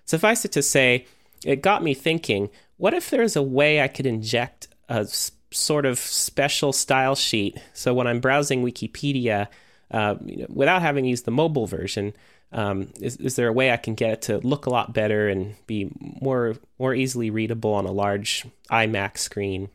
Suffice 0.04 0.44
it 0.44 0.52
to 0.52 0.62
say, 0.62 1.06
it 1.44 1.62
got 1.62 1.82
me 1.82 1.94
thinking 1.94 2.50
what 2.76 2.94
if 2.94 3.10
there's 3.10 3.36
a 3.36 3.42
way 3.42 3.80
I 3.80 3.86
could 3.86 4.06
inject 4.06 4.66
a 4.88 5.06
sort 5.52 5.86
of 5.86 6.00
special 6.00 6.72
style 6.72 7.14
sheet? 7.14 7.56
So 7.74 7.94
when 7.94 8.08
I'm 8.08 8.18
browsing 8.18 8.64
Wikipedia, 8.64 9.46
uh, 9.92 10.16
you 10.24 10.38
know, 10.38 10.46
without 10.48 10.82
having 10.82 11.04
used 11.04 11.24
the 11.24 11.30
mobile 11.30 11.68
version, 11.68 12.12
um, 12.50 12.92
is, 13.00 13.18
is 13.18 13.36
there 13.36 13.46
a 13.46 13.52
way 13.52 13.70
I 13.70 13.76
can 13.76 13.94
get 13.94 14.10
it 14.10 14.22
to 14.22 14.38
look 14.38 14.66
a 14.66 14.70
lot 14.70 14.92
better 14.92 15.28
and 15.28 15.54
be 15.66 15.90
more 16.00 16.56
more 16.78 16.92
easily 16.92 17.30
readable 17.30 17.72
on 17.72 17.86
a 17.86 17.92
large 17.92 18.46
iMac 18.70 19.16
screen? 19.16 19.70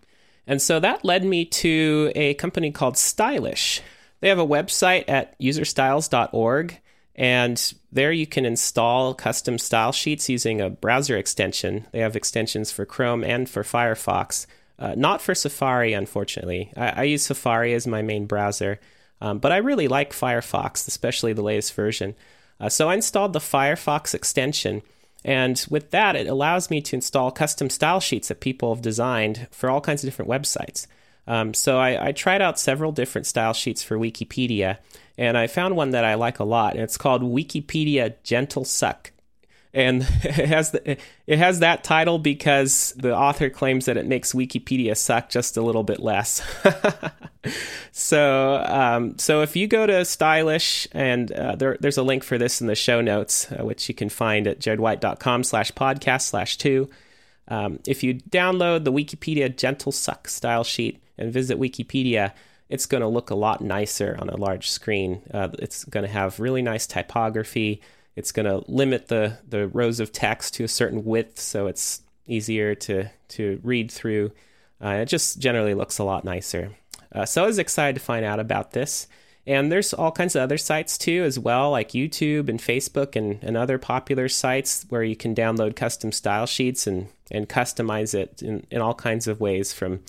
And 0.48 0.62
so 0.62 0.80
that 0.80 1.04
led 1.04 1.26
me 1.26 1.46
to 1.46 2.12
a 2.16 2.34
company 2.36 2.72
called 2.72 2.98
Stylish. 2.98 3.82
They 4.22 4.30
have 4.30 4.40
a 4.40 4.48
website 4.48 5.06
at 5.08 5.38
userstyles.org 5.40 6.80
and 7.18 7.74
there 7.92 8.12
you 8.12 8.28
can 8.28 8.46
install 8.46 9.14
custom 9.14 9.58
style 9.58 9.92
sheets 9.92 10.30
using 10.30 10.62
a 10.62 10.70
browser 10.70 11.18
extension. 11.18 11.88
They 11.92 12.00
have 12.00 12.16
extensions 12.16 12.72
for 12.72 12.86
Chrome 12.86 13.24
and 13.24 13.50
for 13.50 13.64
Firefox. 13.64 14.46
Uh, 14.80 14.94
not 14.96 15.22
for 15.22 15.34
Safari, 15.34 15.94
unfortunately. 15.94 16.72
I, 16.78 16.90
I, 16.90 17.04
use 17.04 17.24
Safari 17.24 17.74
as 17.74 17.88
my 17.88 18.04
main 18.04 18.28
browser, 18.28 18.80
um, 19.20 19.40
but 19.40 19.52
I 19.52 19.58
really 19.58 19.88
like 19.88 20.14
Firefox, 20.14 20.88
especially 20.88 21.34
the 21.34 21.42
latest 21.42 21.74
version. 21.74 22.14
Uh, 22.60 22.70
so 22.70 22.88
I 22.88 22.94
installed 22.94 23.34
the 23.34 23.40
Firefox 23.40 24.14
extension, 24.14 24.84
and 25.26 25.66
with 25.70 25.92
that, 25.92 26.16
it 26.16 26.28
allows 26.28 26.70
me 26.70 26.82
to 26.82 26.96
install 26.96 27.32
custom 27.32 27.70
style 27.70 28.00
sheets 28.00 28.28
that 28.28 28.40
people 28.40 28.74
have 28.74 28.82
designed 28.82 29.48
for 29.52 29.70
all 29.70 29.82
kinds 29.82 30.04
of 30.04 30.08
different 30.08 30.32
websites. 30.32 30.88
Um, 31.28 31.54
so 31.54 31.78
I, 31.78 32.08
I, 32.08 32.12
tried 32.14 32.42
out 32.42 32.58
several 32.58 32.94
different 32.94 33.28
style 33.28 33.52
sheets 33.52 33.84
for 33.84 33.98
Wikipedia, 33.98 34.78
and 35.18 35.38
I 35.38 35.48
found 35.48 35.76
one 35.76 35.90
that 35.90 36.06
I 36.06 36.14
like 36.14 36.40
a 36.40 36.46
lot. 36.46 36.76
And 36.76 36.84
it's 36.84 36.98
called 36.98 37.22
Wikipedia 37.22 38.16
Gentle 38.24 38.64
Suck. 38.64 39.12
And 39.78 40.02
it 40.24 40.48
has 40.48 40.72
the, 40.72 40.98
it 41.28 41.38
has 41.38 41.60
that 41.60 41.84
title 41.84 42.18
because 42.18 42.96
the 42.98 43.16
author 43.16 43.52
claims 43.52 43.86
that 43.86 43.96
it 43.96 44.08
makes 44.08 44.34
Wikipedia 44.34 44.98
suck 44.98 45.30
just 45.30 45.56
a 45.56 45.62
little 45.62 45.84
bit 45.84 46.00
less. 46.00 46.42
so 47.92 48.64
um, 48.66 49.20
so 49.20 49.44
if 49.44 49.56
you 49.56 49.68
go 49.68 49.86
to 49.86 50.04
Stylish, 50.04 50.88
and 50.94 51.32
uh, 51.32 51.56
there, 51.56 51.78
there's 51.80 52.00
a 52.00 52.04
link 52.04 52.24
for 52.24 52.40
this 52.40 52.60
in 52.60 52.66
the 52.66 52.74
show 52.74 53.02
notes, 53.02 53.52
uh, 53.52 53.64
which 53.64 53.88
you 53.88 53.94
can 53.94 54.10
find 54.10 54.48
at 54.48 54.60
jaredwhite.com 54.60 55.44
slash 55.44 55.72
podcast 55.74 56.24
slash 56.24 56.58
two. 56.58 56.90
Um, 57.48 57.80
if 57.86 58.02
you 58.02 58.16
download 58.16 58.84
the 58.84 58.92
Wikipedia 58.92 59.56
Gentle 59.56 59.92
Suck 59.92 60.28
style 60.28 60.64
sheet 60.64 61.04
and 61.20 61.32
visit 61.32 61.60
Wikipedia, 61.60 62.34
it's 62.68 62.88
going 62.88 63.02
to 63.02 63.08
look 63.08 63.30
a 63.30 63.36
lot 63.36 63.62
nicer 63.62 64.18
on 64.20 64.28
a 64.28 64.38
large 64.38 64.72
screen. 64.72 65.22
Uh, 65.32 65.50
it's 65.60 65.86
going 65.86 66.06
to 66.06 66.12
have 66.12 66.40
really 66.40 66.64
nice 66.64 66.88
typography. 66.88 67.80
It's 68.18 68.32
going 68.32 68.48
to 68.48 68.70
limit 68.70 69.10
the, 69.10 69.38
the 69.48 69.68
rows 69.68 70.00
of 70.00 70.12
text 70.12 70.56
to 70.56 70.64
a 70.64 70.68
certain 70.68 71.06
width 71.06 71.40
so 71.40 71.68
it's 71.68 72.02
easier 72.26 72.74
to, 72.74 73.10
to 73.30 73.62
read 73.64 73.92
through. 73.92 74.32
Uh, 74.84 74.90
it 74.90 75.06
just 75.06 75.38
generally 75.38 75.76
looks 75.76 76.00
a 76.00 76.04
lot 76.04 76.26
nicer. 76.26 76.72
Uh, 77.14 77.26
so 77.26 77.44
I 77.44 77.46
was 77.46 77.60
excited 77.60 77.94
to 77.94 78.04
find 78.04 78.26
out 78.26 78.40
about 78.40 78.72
this. 78.72 79.08
And 79.46 79.72
there's 79.72 79.94
all 79.94 80.12
kinds 80.12 80.36
of 80.36 80.42
other 80.42 80.58
sites 80.58 80.98
too, 80.98 81.24
as 81.26 81.38
well, 81.38 81.70
like 81.70 81.92
YouTube 81.92 82.50
and 82.50 82.60
Facebook 82.60 83.16
and, 83.16 83.42
and 83.44 83.56
other 83.56 83.78
popular 83.78 84.28
sites 84.28 84.88
where 84.90 85.04
you 85.04 85.16
can 85.16 85.36
download 85.36 85.76
custom 85.76 86.12
style 86.12 86.48
sheets 86.48 86.88
and, 86.88 87.10
and 87.30 87.48
customize 87.48 88.16
it 88.16 88.42
in, 88.42 88.66
in 88.72 88.82
all 88.82 88.96
kinds 88.96 89.28
of 89.28 89.40
ways 89.40 89.74
from 89.74 90.02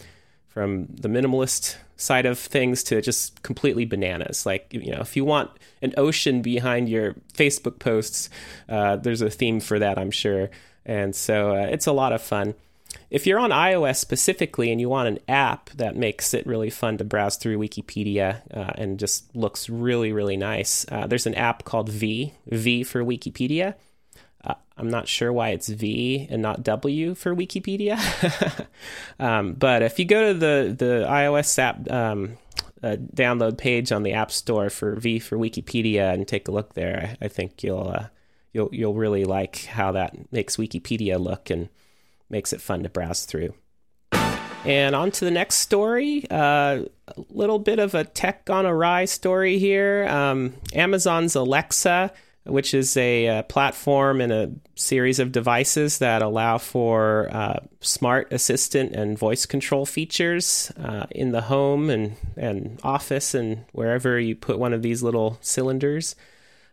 from 0.49 0.87
the 0.87 1.09
minimalist 1.09 1.77
side 1.97 2.27
of 2.27 2.39
things 2.39 2.83
to 2.85 3.01
just 3.01 3.43
completely 3.43 3.85
bananas. 3.85 4.47
Like, 4.47 4.73
you 4.73 4.93
know, 4.93 5.01
if 5.01 5.17
you 5.17 5.25
want 5.25 5.51
an 5.83 5.93
ocean 5.97 6.43
behind 6.43 6.89
your 6.89 7.15
Facebook 7.35 7.79
posts, 7.79 8.31
uh, 8.69 8.97
there's 8.97 9.23
a 9.23 9.31
theme 9.31 9.61
for 9.61 9.79
that, 9.79 9.99
I'm 9.99 10.11
sure. 10.11 10.51
And 10.87 11.15
so 11.15 11.55
uh, 11.57 11.67
it's 11.67 11.87
a 11.87 11.93
lot 11.93 12.13
of 12.13 12.23
fun. 12.23 12.55
If 13.11 13.27
you're 13.27 13.39
on 13.39 13.51
iOS 13.51 13.97
specifically 13.97 14.71
and 14.71 14.81
you 14.81 14.89
want 14.89 15.09
an 15.09 15.19
app 15.29 15.71
that 15.71 15.97
makes 15.97 16.35
it 16.35 16.47
really 16.47 16.71
fun 16.71 16.99
to 16.99 17.05
browse 17.05 17.37
through 17.37 17.59
Wikipedia 17.59 18.43
uh, 18.55 18.73
and 18.77 18.99
just 18.99 19.35
looks 19.35 19.69
really, 19.69 20.13
really 20.13 20.37
nice, 20.37 20.87
uh, 20.91 21.07
there's 21.07 21.27
an 21.27 21.35
app 21.35 21.65
called 21.65 21.89
V, 21.89 22.33
V 22.47 22.85
for 22.85 23.03
Wikipedia. 23.03 23.75
I'm 24.77 24.91
not 24.91 25.09
sure 25.09 25.33
why 25.33 25.51
it's 25.51 25.69
V 25.69 26.29
and 26.31 26.41
not 26.41 26.63
W 26.63 27.15
for 27.15 27.35
Wikipedia. 27.35 27.99
um, 29.19 29.55
but 29.55 29.83
if 29.83 29.99
you 29.99 30.05
go 30.05 30.33
to 30.33 30.39
the, 30.39 30.75
the 30.77 31.07
iOS 31.09 31.59
app 31.59 31.91
um, 31.91 32.39
uh, 32.83 32.97
download 33.15 33.59
page 33.59 33.91
on 33.91 34.05
the 34.05 34.13
App 34.13 34.31
Store 34.31 34.71
for 34.71 34.95
V 34.95 35.19
for 35.19 35.37
Wikipedia 35.37 36.15
and 36.15 36.29
take 36.29 36.47
a 36.47 36.53
look 36.53 36.75
there, 36.75 37.17
I, 37.21 37.25
I 37.25 37.29
think 37.29 37.65
you'll, 37.65 37.89
uh, 37.89 38.07
you'll, 38.53 38.71
you'll 38.73 38.95
really 38.95 39.25
like 39.25 39.65
how 39.65 39.93
that 39.93 40.33
makes 40.33 40.57
Wikipedia 40.57 41.19
look 41.19 41.51
and 41.51 41.69
makes 42.31 42.53
it 42.53 42.61
fun 42.61 42.85
to 42.85 42.89
browse 42.89 43.25
through. 43.25 43.55
And 44.65 44.95
on 44.95 45.11
to 45.13 45.25
the 45.25 45.31
next 45.31 45.57
story. 45.57 46.27
Uh, 46.31 46.85
a 47.09 47.15
little 47.31 47.59
bit 47.59 47.79
of 47.79 47.95
a 47.95 48.05
tech 48.05 48.51
on 48.51 48.67
a 48.67 49.07
story 49.07 49.59
here. 49.59 50.07
Um, 50.09 50.55
Amazon's 50.73 51.35
Alexa 51.35 52.13
which 52.49 52.75
is 52.75 52.97
a, 52.97 53.27
a, 53.27 53.39
uh, 53.39 53.43
platform 53.43 54.21
and 54.21 54.33
a 54.33 54.51
series 54.75 55.19
of 55.19 55.33
devices 55.33 55.99
that 55.99 56.23
allow 56.23 56.59
for 56.59 57.29
uh, 57.33 57.61
smart 57.81 58.33
assistant 58.33 58.95
and 58.95 59.19
voice 59.19 59.47
control 59.47 59.87
features 59.87 60.73
uh, 60.83 61.07
in 61.11 61.33
the 61.33 61.43
home 61.43 61.91
and, 61.91 62.17
and 62.37 62.81
office 62.83 63.35
and 63.35 63.65
wherever 63.73 64.19
you 64.19 64.35
put 64.35 64.59
one 64.59 64.73
of 64.73 64.83
these 64.83 65.03
little 65.03 65.39
cylinders. 65.41 66.17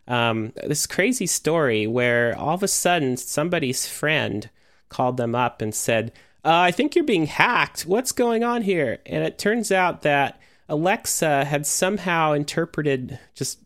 Um, 0.08 0.52
this 0.66 0.86
crazy 0.86 1.26
story 1.26 1.86
where 1.86 2.36
all 2.38 2.54
of 2.54 2.62
a 2.62 2.68
sudden 2.68 3.16
somebody's 3.16 3.86
friend 3.86 4.48
called 4.88 5.16
them 5.16 5.34
up 5.34 5.60
and 5.60 5.74
said, 5.74 6.12
uh, 6.44 6.60
I 6.60 6.70
think 6.70 6.94
you're 6.94 7.04
being 7.04 7.26
hacked. 7.26 7.86
What's 7.86 8.12
going 8.12 8.44
on 8.44 8.62
here? 8.62 8.98
And 9.04 9.24
it 9.24 9.36
turns 9.36 9.72
out 9.72 10.02
that 10.02 10.40
Alexa 10.68 11.44
had 11.44 11.66
somehow 11.66 12.32
interpreted 12.32 13.18
just 13.34 13.58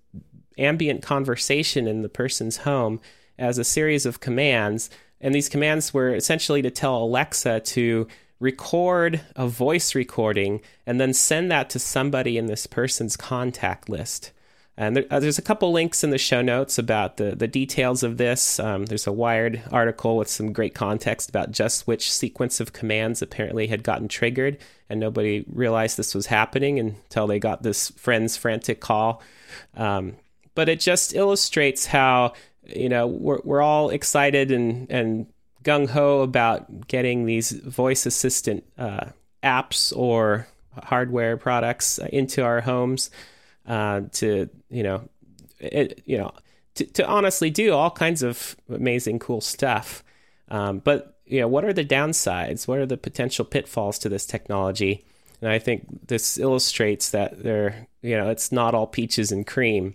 ambient 0.61 1.02
conversation 1.02 1.88
in 1.88 2.02
the 2.02 2.09
person's 2.09 2.59
home 2.59 3.00
as 3.38 3.59
a 3.59 3.64
series 3.64 4.07
of 4.07 4.21
commands. 4.21 4.90
And 5.21 5.35
these 5.35 5.49
commands 5.49 5.93
were 5.93 6.14
essentially 6.14 6.62
to 6.62 6.71
tell 6.71 7.02
Alexa 7.02 7.61
to 7.61 8.07
record 8.38 9.21
a 9.37 9.47
voice 9.47 9.95
recording 9.95 10.61
and 10.87 11.00
then 11.00 11.12
send 11.12 11.50
that 11.50 11.69
to 11.71 11.79
somebody 11.79 12.38
in 12.38 12.47
this 12.47 12.67
person's 12.67 13.17
contact 13.17 13.88
list. 13.88 14.33
And 14.76 14.97
there, 14.97 15.05
uh, 15.11 15.21
there's 15.21 15.38
a 15.38 15.43
couple 15.43 15.73
links 15.73 16.02
in 16.02 16.09
the 16.09 16.17
show 16.17 16.40
notes 16.40 16.79
about 16.79 17.19
the, 17.19 17.37
the 17.37 17.47
details 17.47 18.02
of 18.02 18.17
this. 18.17 18.59
Um, 18.59 18.87
there's 18.87 19.07
a 19.07 19.12
Wired 19.12 19.62
article 19.71 20.17
with 20.17 20.29
some 20.29 20.55
great 20.55 20.75
context 20.75 21.29
about 21.29 21.50
just 21.50 21.87
which 21.87 22.11
sequence 22.11 22.61
of 22.61 22.73
commands 22.73 23.21
apparently 23.21 23.67
had 23.67 23.83
gotten 23.83 24.09
triggered, 24.09 24.57
and 24.88 24.99
nobody 24.99 25.45
realized 25.52 25.99
this 25.99 26.14
was 26.14 26.26
happening 26.26 26.79
until 26.79 27.26
they 27.26 27.38
got 27.38 27.62
this 27.62 27.90
friend's 27.90 28.38
frantic 28.38 28.81
call. 28.81 29.23
Um, 29.76 30.17
but 30.54 30.69
it 30.69 30.80
just 30.80 31.14
illustrates 31.14 31.87
how 31.87 32.33
you 32.64 32.88
know 32.88 33.07
we're 33.07 33.40
we're 33.45 33.62
all 33.62 33.90
excited 33.90 34.50
and 34.50 34.90
and 34.90 35.26
gung 35.64 35.88
ho 35.88 36.21
about 36.21 36.87
getting 36.88 37.26
these 37.26 37.52
voice 37.52 38.07
assistant 38.07 38.64
uh, 38.78 39.07
apps 39.42 39.97
or 39.97 40.47
hardware 40.85 41.37
products 41.37 41.99
into 42.11 42.42
our 42.42 42.61
homes 42.61 43.11
uh, 43.66 44.02
to 44.12 44.49
you 44.71 44.83
know 44.83 45.09
it, 45.59 46.02
you 46.07 46.19
know 46.19 46.33
to, 46.75 46.85
to 46.85 47.07
honestly 47.07 47.50
do 47.50 47.73
all 47.73 47.90
kinds 47.90 48.23
of 48.23 48.57
amazing 48.69 49.19
cool 49.19 49.40
stuff. 49.40 50.02
Um, 50.49 50.78
but 50.78 51.19
you 51.26 51.40
know 51.40 51.49
what 51.49 51.64
are 51.64 51.73
the 51.73 51.85
downsides? 51.85 52.66
What 52.66 52.78
are 52.78 52.87
the 52.87 52.97
potential 52.97 53.45
pitfalls 53.45 53.99
to 54.00 54.09
this 54.09 54.26
technology? 54.26 55.04
And 55.40 55.50
I 55.50 55.59
think 55.59 56.09
this 56.09 56.38
illustrates 56.38 57.11
that 57.11 57.42
there, 57.42 57.87
you 58.02 58.16
know, 58.16 58.28
it's 58.30 58.52
not 58.52 58.75
all 58.75 58.87
peaches 58.87 59.33
and 59.33 59.47
cream. 59.47 59.95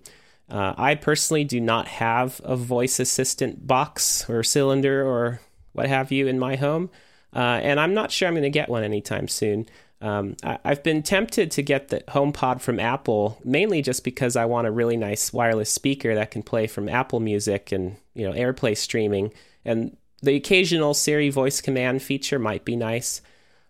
Uh, 0.49 0.73
I 0.77 0.95
personally 0.95 1.43
do 1.43 1.59
not 1.59 1.87
have 1.87 2.39
a 2.43 2.55
voice 2.55 2.99
assistant 2.99 3.65
box 3.65 4.29
or 4.29 4.43
cylinder 4.43 5.05
or 5.05 5.41
what 5.73 5.87
have 5.87 6.11
you 6.11 6.27
in 6.27 6.39
my 6.39 6.55
home, 6.55 6.89
uh, 7.35 7.59
and 7.61 7.79
I'm 7.79 7.93
not 7.93 8.11
sure 8.11 8.27
I'm 8.27 8.35
going 8.35 8.43
to 8.43 8.49
get 8.49 8.69
one 8.69 8.83
anytime 8.83 9.27
soon. 9.27 9.67
Um, 10.01 10.35
I, 10.43 10.59
have 10.63 10.83
been 10.83 11.03
tempted 11.03 11.51
to 11.51 11.61
get 11.61 11.87
the 11.87 12.01
HomePod 12.09 12.61
from 12.61 12.79
Apple, 12.79 13.39
mainly 13.43 13.81
just 13.81 14.03
because 14.03 14.35
I 14.35 14.45
want 14.45 14.67
a 14.67 14.71
really 14.71 14.97
nice 14.97 15.33
wireless 15.33 15.71
speaker 15.71 16.13
that 16.15 16.31
can 16.31 16.43
play 16.43 16.67
from 16.67 16.89
Apple 16.89 17.19
Music 17.19 17.71
and 17.71 17.95
you 18.13 18.29
know 18.29 18.35
AirPlay 18.35 18.77
streaming, 18.77 19.33
and 19.63 19.97
the 20.21 20.35
occasional 20.35 20.93
Siri 20.93 21.29
voice 21.29 21.59
command 21.59 22.03
feature 22.03 22.39
might 22.39 22.65
be 22.65 22.75
nice. 22.75 23.21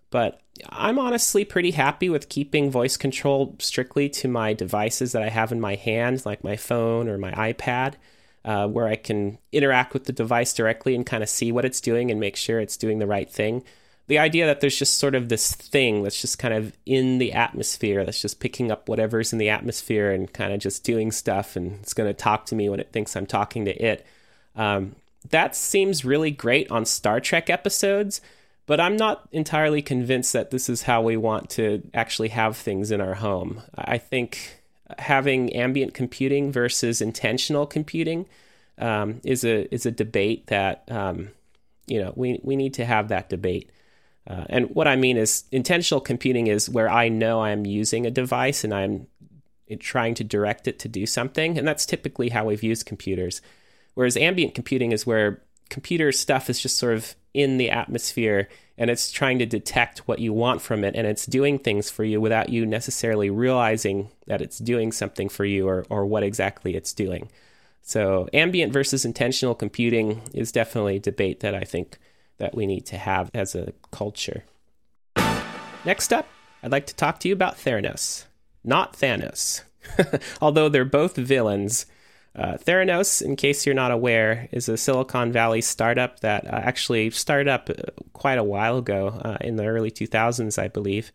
But 0.09 0.41
I'm 0.69 0.99
honestly 0.99 1.43
pretty 1.43 1.71
happy 1.71 2.09
with 2.09 2.29
keeping 2.29 2.71
voice 2.71 2.97
control 2.97 3.55
strictly 3.59 4.07
to 4.09 4.27
my 4.27 4.53
devices 4.53 5.11
that 5.11 5.21
I 5.21 5.29
have 5.29 5.51
in 5.51 5.59
my 5.59 5.75
hand, 5.75 6.25
like 6.25 6.43
my 6.43 6.55
phone 6.55 7.09
or 7.09 7.17
my 7.17 7.31
iPad, 7.31 7.95
uh, 8.45 8.67
where 8.67 8.87
I 8.87 8.95
can 8.95 9.37
interact 9.51 9.93
with 9.93 10.05
the 10.05 10.13
device 10.13 10.53
directly 10.53 10.95
and 10.95 11.05
kind 11.05 11.23
of 11.23 11.29
see 11.29 11.51
what 11.51 11.65
it's 11.65 11.81
doing 11.81 12.09
and 12.09 12.19
make 12.19 12.35
sure 12.35 12.59
it's 12.59 12.77
doing 12.77 12.99
the 12.99 13.07
right 13.07 13.29
thing. 13.29 13.63
The 14.07 14.19
idea 14.19 14.45
that 14.45 14.61
there's 14.61 14.77
just 14.77 14.99
sort 14.99 15.15
of 15.15 15.29
this 15.29 15.51
thing 15.51 16.03
that's 16.03 16.21
just 16.21 16.37
kind 16.37 16.53
of 16.53 16.77
in 16.85 17.17
the 17.17 17.33
atmosphere, 17.33 18.05
that's 18.05 18.21
just 18.21 18.39
picking 18.39 18.71
up 18.71 18.87
whatever's 18.87 19.33
in 19.33 19.39
the 19.39 19.49
atmosphere 19.49 20.11
and 20.11 20.31
kind 20.31 20.53
of 20.53 20.59
just 20.59 20.83
doing 20.83 21.11
stuff, 21.11 21.55
and 21.55 21.79
it's 21.81 21.93
going 21.93 22.07
to 22.07 22.13
talk 22.13 22.45
to 22.45 22.55
me 22.55 22.69
when 22.69 22.79
it 22.79 22.91
thinks 22.91 23.15
I'm 23.15 23.25
talking 23.25 23.65
to 23.65 23.73
it. 23.83 24.05
Um, 24.55 24.95
that 25.31 25.55
seems 25.55 26.05
really 26.05 26.29
great 26.29 26.69
on 26.69 26.85
Star 26.85 27.19
Trek 27.19 27.49
episodes 27.49 28.21
but 28.65 28.79
I'm 28.79 28.97
not 28.97 29.27
entirely 29.31 29.81
convinced 29.81 30.33
that 30.33 30.51
this 30.51 30.69
is 30.69 30.83
how 30.83 31.01
we 31.01 31.17
want 31.17 31.49
to 31.51 31.87
actually 31.93 32.29
have 32.29 32.57
things 32.57 32.91
in 32.91 32.99
our 32.99 33.15
home. 33.15 33.61
I 33.75 33.97
think 33.97 34.61
having 34.97 35.53
ambient 35.53 35.93
computing 35.93 36.51
versus 36.51 37.01
intentional 37.01 37.65
computing 37.65 38.27
um, 38.77 39.21
is 39.23 39.43
a 39.43 39.73
is 39.73 39.85
a 39.85 39.91
debate 39.91 40.47
that 40.47 40.83
um, 40.89 41.29
you 41.87 42.01
know 42.01 42.13
we 42.15 42.39
we 42.43 42.55
need 42.55 42.73
to 42.75 42.85
have 42.85 43.09
that 43.09 43.29
debate. 43.29 43.69
Uh, 44.27 44.45
and 44.49 44.69
what 44.71 44.87
I 44.87 44.95
mean 44.95 45.17
is 45.17 45.43
intentional 45.51 46.01
computing 46.01 46.47
is 46.47 46.67
where 46.67 46.89
I 46.89 47.09
know 47.09 47.43
I'm 47.43 47.65
using 47.67 48.07
a 48.07 48.11
device 48.11 48.63
and 48.63 48.73
I'm 48.73 49.05
trying 49.79 50.15
to 50.15 50.23
direct 50.23 50.67
it 50.67 50.79
to 50.79 50.87
do 50.87 51.05
something, 51.05 51.57
and 51.57 51.67
that's 51.67 51.85
typically 51.85 52.29
how 52.29 52.45
we've 52.45 52.63
used 52.63 52.87
computers. 52.87 53.41
Whereas 53.93 54.17
ambient 54.17 54.55
computing 54.55 54.91
is 54.91 55.05
where 55.05 55.41
computer 55.69 56.11
stuff 56.11 56.49
is 56.49 56.59
just 56.59 56.77
sort 56.77 56.95
of 56.95 57.15
in 57.35 57.57
the 57.57 57.69
atmosphere 57.69 58.47
and 58.77 58.89
it's 58.89 59.11
trying 59.11 59.39
to 59.39 59.45
detect 59.45 60.07
what 60.07 60.19
you 60.19 60.33
want 60.33 60.61
from 60.61 60.83
it 60.83 60.95
and 60.95 61.05
it's 61.05 61.25
doing 61.25 61.59
things 61.59 61.89
for 61.89 62.03
you 62.03 62.19
without 62.19 62.49
you 62.49 62.65
necessarily 62.65 63.29
realizing 63.29 64.09
that 64.27 64.41
it's 64.41 64.57
doing 64.57 64.91
something 64.91 65.29
for 65.29 65.45
you 65.45 65.67
or, 65.67 65.85
or 65.89 66.05
what 66.05 66.23
exactly 66.23 66.75
it's 66.75 66.93
doing. 66.93 67.29
So 67.81 68.27
ambient 68.33 68.73
versus 68.73 69.05
intentional 69.05 69.53
computing 69.53 70.21
is 70.33 70.51
definitely 70.51 70.95
a 70.95 70.99
debate 70.99 71.41
that 71.41 71.53
I 71.53 71.63
think 71.63 71.97
that 72.37 72.55
we 72.55 72.65
need 72.65 72.85
to 72.87 72.97
have 72.97 73.29
as 73.33 73.53
a 73.53 73.73
culture. 73.91 74.43
Next 75.85 76.11
up, 76.11 76.27
I'd 76.63 76.71
like 76.71 76.87
to 76.87 76.95
talk 76.95 77.19
to 77.19 77.27
you 77.27 77.33
about 77.33 77.57
Theranos, 77.57 78.25
not 78.63 78.93
Thanos. 78.93 79.61
Although 80.41 80.67
they're 80.67 80.83
both 80.83 81.15
villains, 81.15 81.85
uh, 82.37 82.57
Theranos, 82.57 83.21
in 83.21 83.35
case 83.35 83.65
you're 83.65 83.75
not 83.75 83.91
aware, 83.91 84.49
is 84.51 84.67
a 84.67 84.75
Silicon 84.75 85.31
Valley 85.31 85.61
startup 85.61 86.19
that 86.19 86.45
uh, 86.45 86.49
actually 86.51 87.09
started 87.11 87.47
up 87.47 87.69
uh, 87.69 87.73
quite 88.11 88.37
a 88.37 88.43
while 88.43 88.77
ago 88.77 89.19
uh, 89.23 89.37
in 89.39 89.55
the 89.55 89.65
early 89.65 89.89
2000s, 89.89 90.61
I 90.61 90.67
believe. 90.67 91.13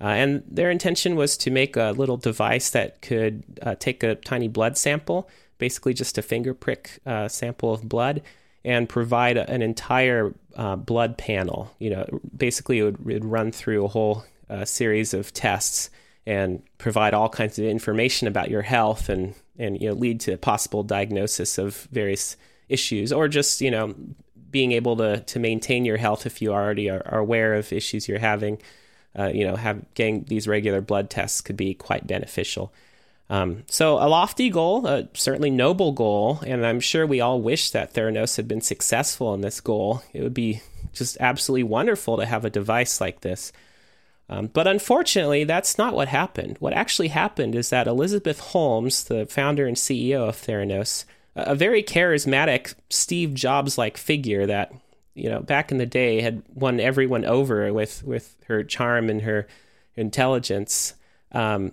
Uh, 0.00 0.06
and 0.06 0.42
their 0.48 0.70
intention 0.70 1.16
was 1.16 1.36
to 1.38 1.50
make 1.50 1.76
a 1.76 1.92
little 1.96 2.16
device 2.16 2.70
that 2.70 3.02
could 3.02 3.42
uh, 3.62 3.74
take 3.74 4.02
a 4.04 4.14
tiny 4.14 4.46
blood 4.48 4.76
sample, 4.76 5.28
basically 5.58 5.94
just 5.94 6.16
a 6.18 6.22
finger 6.22 6.54
prick 6.54 6.98
sample 7.28 7.72
of 7.72 7.88
blood, 7.88 8.22
and 8.64 8.88
provide 8.88 9.36
an 9.36 9.62
entire 9.62 10.32
blood 10.78 11.18
panel. 11.18 11.72
You 11.78 11.90
know, 11.90 12.20
basically 12.36 12.78
it 12.78 12.84
would, 12.84 13.00
it 13.00 13.14
would 13.14 13.24
run 13.24 13.52
through 13.52 13.84
a 13.84 13.88
whole 13.88 14.24
series 14.64 15.14
of 15.14 15.32
tests 15.32 15.88
and 16.26 16.62
provide 16.78 17.14
all 17.14 17.28
kinds 17.28 17.58
of 17.58 17.64
information 17.64 18.28
about 18.28 18.50
your 18.50 18.62
health 18.62 19.08
and 19.08 19.34
and 19.58 19.80
you 19.80 19.88
know 19.88 19.94
lead 19.94 20.20
to 20.20 20.36
possible 20.36 20.82
diagnosis 20.82 21.58
of 21.58 21.88
various 21.92 22.36
issues 22.68 23.12
or 23.12 23.28
just 23.28 23.60
you 23.60 23.70
know 23.70 23.94
being 24.50 24.72
able 24.72 24.96
to 24.96 25.20
to 25.20 25.38
maintain 25.38 25.84
your 25.84 25.96
health 25.96 26.26
if 26.26 26.40
you 26.40 26.52
already 26.52 26.88
are, 26.88 27.02
are 27.06 27.18
aware 27.18 27.54
of 27.54 27.72
issues 27.72 28.08
you're 28.08 28.18
having. 28.18 28.60
Uh, 29.18 29.26
you 29.26 29.44
know 29.44 29.56
have 29.56 29.84
getting 29.92 30.24
these 30.24 30.48
regular 30.48 30.80
blood 30.80 31.10
tests 31.10 31.42
could 31.42 31.56
be 31.56 31.74
quite 31.74 32.06
beneficial. 32.06 32.72
Um, 33.28 33.64
so 33.68 33.98
a 33.98 34.08
lofty 34.08 34.48
goal 34.48 34.86
a 34.86 35.08
certainly 35.14 35.50
noble 35.50 35.92
goal 35.92 36.40
and 36.46 36.66
i'm 36.66 36.80
sure 36.80 37.06
we 37.06 37.20
all 37.20 37.40
wish 37.40 37.70
that 37.70 37.94
theranos 37.94 38.36
had 38.36 38.46
been 38.46 38.60
successful 38.60 39.34
in 39.34 39.42
this 39.42 39.60
goal. 39.60 40.02
It 40.14 40.22
would 40.22 40.34
be 40.34 40.62
just 40.92 41.18
absolutely 41.20 41.64
wonderful 41.64 42.16
to 42.16 42.26
have 42.26 42.44
a 42.44 42.50
device 42.50 43.00
like 43.00 43.20
this 43.20 43.52
um, 44.32 44.46
but 44.46 44.66
unfortunately, 44.66 45.44
that's 45.44 45.76
not 45.76 45.94
what 45.94 46.08
happened. 46.08 46.56
What 46.58 46.72
actually 46.72 47.08
happened 47.08 47.54
is 47.54 47.68
that 47.68 47.86
Elizabeth 47.86 48.40
Holmes, 48.40 49.04
the 49.04 49.26
founder 49.26 49.66
and 49.66 49.76
CEO 49.76 50.26
of 50.26 50.36
Theranos, 50.36 51.04
a 51.36 51.54
very 51.54 51.82
charismatic 51.82 52.74
Steve 52.88 53.34
Jobs 53.34 53.76
like 53.76 53.98
figure 53.98 54.46
that, 54.46 54.72
you 55.14 55.28
know, 55.28 55.40
back 55.40 55.70
in 55.70 55.76
the 55.76 55.84
day 55.84 56.22
had 56.22 56.42
won 56.54 56.80
everyone 56.80 57.26
over 57.26 57.70
with, 57.74 58.02
with 58.04 58.34
her 58.46 58.64
charm 58.64 59.10
and 59.10 59.20
her 59.20 59.46
intelligence. 59.96 60.94
Um, 61.32 61.72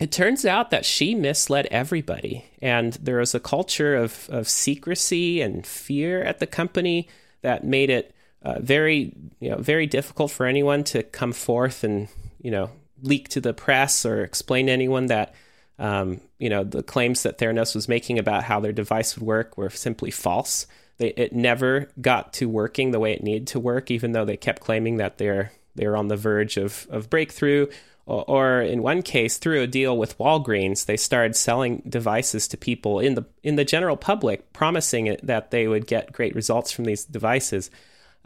it 0.00 0.10
turns 0.10 0.44
out 0.44 0.70
that 0.70 0.84
she 0.84 1.14
misled 1.14 1.68
everybody. 1.70 2.46
And 2.60 2.94
there 2.94 3.18
was 3.18 3.32
a 3.32 3.40
culture 3.40 3.94
of, 3.94 4.28
of 4.28 4.48
secrecy 4.48 5.40
and 5.40 5.64
fear 5.64 6.20
at 6.20 6.40
the 6.40 6.48
company 6.48 7.06
that 7.42 7.62
made 7.62 7.90
it 7.90 8.12
uh, 8.42 8.58
very 8.60 9.14
you 9.38 9.50
know 9.50 9.58
very 9.58 9.86
difficult 9.86 10.30
for 10.30 10.46
anyone 10.46 10.84
to 10.84 11.02
come 11.02 11.32
forth 11.32 11.84
and 11.84 12.08
you 12.40 12.50
know 12.50 12.70
leak 13.02 13.28
to 13.28 13.40
the 13.40 13.54
press 13.54 14.04
or 14.04 14.22
explain 14.22 14.66
to 14.66 14.72
anyone 14.72 15.06
that 15.06 15.34
um, 15.78 16.20
you 16.38 16.48
know 16.48 16.64
the 16.64 16.82
claims 16.82 17.22
that 17.22 17.38
Theranos 17.38 17.74
was 17.74 17.88
making 17.88 18.18
about 18.18 18.44
how 18.44 18.60
their 18.60 18.72
device 18.72 19.16
would 19.16 19.26
work 19.26 19.56
were 19.56 19.70
simply 19.70 20.10
false. 20.10 20.66
They, 20.98 21.08
it 21.08 21.32
never 21.32 21.90
got 22.00 22.34
to 22.34 22.48
working 22.48 22.90
the 22.90 23.00
way 23.00 23.12
it 23.12 23.22
needed 23.22 23.46
to 23.48 23.60
work, 23.60 23.90
even 23.90 24.12
though 24.12 24.26
they 24.26 24.36
kept 24.36 24.60
claiming 24.60 24.98
that 24.98 25.18
they're 25.18 25.52
they're 25.74 25.96
on 25.96 26.08
the 26.08 26.16
verge 26.16 26.56
of 26.56 26.86
of 26.90 27.10
breakthrough. 27.10 27.66
Or, 28.06 28.24
or 28.28 28.62
in 28.62 28.82
one 28.82 29.02
case, 29.02 29.38
through 29.38 29.60
a 29.62 29.66
deal 29.66 29.96
with 29.96 30.18
Walgreens, 30.18 30.86
they 30.86 30.96
started 30.96 31.36
selling 31.36 31.82
devices 31.88 32.48
to 32.48 32.56
people 32.56 32.98
in 32.98 33.14
the 33.14 33.24
in 33.42 33.56
the 33.56 33.64
general 33.64 33.96
public, 33.96 34.52
promising 34.52 35.06
it, 35.06 35.24
that 35.26 35.50
they 35.50 35.68
would 35.68 35.86
get 35.86 36.12
great 36.12 36.34
results 36.34 36.72
from 36.72 36.84
these 36.84 37.04
devices. 37.04 37.70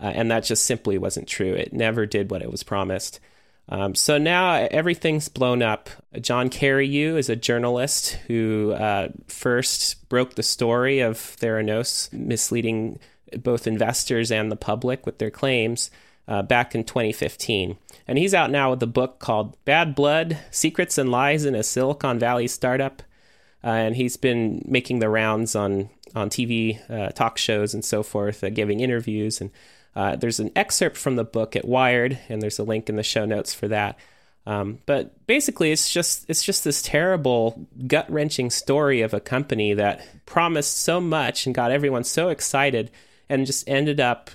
Uh, 0.00 0.12
and 0.14 0.30
that 0.30 0.44
just 0.44 0.64
simply 0.64 0.98
wasn't 0.98 1.28
true. 1.28 1.54
It 1.54 1.72
never 1.72 2.06
did 2.06 2.30
what 2.30 2.42
it 2.42 2.50
was 2.50 2.62
promised. 2.62 3.20
Um, 3.68 3.94
so 3.94 4.18
now 4.18 4.54
everything's 4.70 5.28
blown 5.28 5.62
up. 5.62 5.88
John 6.20 6.50
Carreyrou 6.50 7.16
is 7.16 7.30
a 7.30 7.36
journalist 7.36 8.18
who 8.26 8.72
uh, 8.72 9.08
first 9.26 10.08
broke 10.08 10.34
the 10.34 10.42
story 10.42 11.00
of 11.00 11.16
Theranos 11.16 12.12
misleading 12.12 12.98
both 13.38 13.66
investors 13.66 14.30
and 14.30 14.52
the 14.52 14.56
public 14.56 15.06
with 15.06 15.18
their 15.18 15.30
claims 15.30 15.90
uh, 16.28 16.42
back 16.42 16.74
in 16.74 16.84
2015. 16.84 17.76
And 18.06 18.18
he's 18.18 18.34
out 18.34 18.50
now 18.50 18.70
with 18.70 18.82
a 18.82 18.86
book 18.86 19.18
called 19.18 19.56
Bad 19.64 19.94
Blood 19.94 20.38
Secrets 20.50 20.98
and 20.98 21.10
Lies 21.10 21.44
in 21.44 21.54
a 21.54 21.62
Silicon 21.62 22.18
Valley 22.18 22.46
Startup. 22.46 23.02
Uh, 23.62 23.68
and 23.68 23.96
he's 23.96 24.18
been 24.18 24.62
making 24.66 24.98
the 24.98 25.08
rounds 25.08 25.56
on, 25.56 25.88
on 26.14 26.28
TV 26.28 26.78
uh, 26.90 27.10
talk 27.12 27.38
shows 27.38 27.72
and 27.72 27.84
so 27.84 28.02
forth, 28.02 28.44
uh, 28.44 28.50
giving 28.50 28.80
interviews. 28.80 29.40
And 29.40 29.50
uh, 29.96 30.16
there's 30.16 30.40
an 30.40 30.50
excerpt 30.56 30.96
from 30.96 31.16
the 31.16 31.24
book 31.24 31.56
at 31.56 31.64
Wired, 31.64 32.18
and 32.28 32.42
there's 32.42 32.58
a 32.58 32.64
link 32.64 32.88
in 32.88 32.96
the 32.96 33.02
show 33.02 33.24
notes 33.24 33.54
for 33.54 33.68
that. 33.68 33.98
Um, 34.46 34.80
but 34.84 35.26
basically, 35.26 35.72
it's 35.72 35.90
just 35.90 36.26
it's 36.28 36.42
just 36.42 36.64
this 36.64 36.82
terrible, 36.82 37.66
gut 37.86 38.10
wrenching 38.10 38.50
story 38.50 39.00
of 39.00 39.14
a 39.14 39.20
company 39.20 39.72
that 39.74 40.06
promised 40.26 40.80
so 40.80 41.00
much 41.00 41.46
and 41.46 41.54
got 41.54 41.70
everyone 41.70 42.04
so 42.04 42.28
excited, 42.28 42.90
and 43.28 43.46
just 43.46 43.68
ended 43.68 44.00
up 44.00 44.30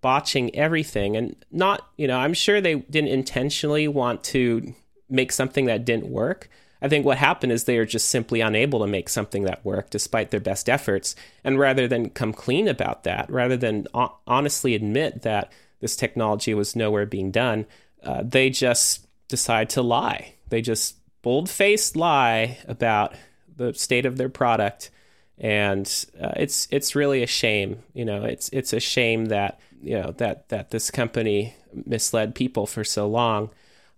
botching 0.00 0.54
everything. 0.54 1.16
And 1.16 1.36
not, 1.50 1.86
you 1.96 2.06
know, 2.06 2.18
I'm 2.18 2.34
sure 2.34 2.60
they 2.60 2.76
didn't 2.76 3.10
intentionally 3.10 3.88
want 3.88 4.24
to 4.24 4.74
make 5.10 5.32
something 5.32 5.66
that 5.66 5.84
didn't 5.84 6.08
work, 6.08 6.48
I 6.82 6.88
think 6.88 7.06
what 7.06 7.16
happened 7.16 7.52
is 7.52 7.64
they 7.64 7.78
are 7.78 7.86
just 7.86 8.08
simply 8.08 8.40
unable 8.40 8.80
to 8.80 8.88
make 8.88 9.08
something 9.08 9.44
that 9.44 9.64
worked 9.64 9.92
despite 9.92 10.32
their 10.32 10.40
best 10.40 10.68
efforts. 10.68 11.14
And 11.44 11.58
rather 11.58 11.86
than 11.86 12.10
come 12.10 12.32
clean 12.32 12.66
about 12.66 13.04
that, 13.04 13.30
rather 13.30 13.56
than 13.56 13.86
honestly 14.26 14.74
admit 14.74 15.22
that 15.22 15.52
this 15.80 15.94
technology 15.94 16.54
was 16.54 16.74
nowhere 16.74 17.06
being 17.06 17.30
done, 17.30 17.66
uh, 18.02 18.22
they 18.24 18.50
just 18.50 19.06
decide 19.28 19.70
to 19.70 19.82
lie. 19.82 20.34
They 20.48 20.60
just 20.60 20.96
bold 21.22 21.48
faced 21.48 21.94
lie 21.94 22.58
about 22.66 23.14
the 23.56 23.72
state 23.74 24.04
of 24.04 24.16
their 24.16 24.28
product. 24.28 24.90
And 25.38 25.86
uh, 26.20 26.32
it's 26.36 26.68
it's 26.70 26.94
really 26.94 27.22
a 27.22 27.26
shame, 27.26 27.82
you 27.94 28.04
know. 28.04 28.24
It's 28.24 28.48
it's 28.50 28.72
a 28.72 28.80
shame 28.80 29.26
that 29.26 29.60
you 29.82 30.00
know 30.00 30.12
that 30.18 30.48
that 30.50 30.70
this 30.70 30.90
company 30.90 31.54
misled 31.86 32.34
people 32.34 32.66
for 32.66 32.84
so 32.84 33.08
long. 33.08 33.50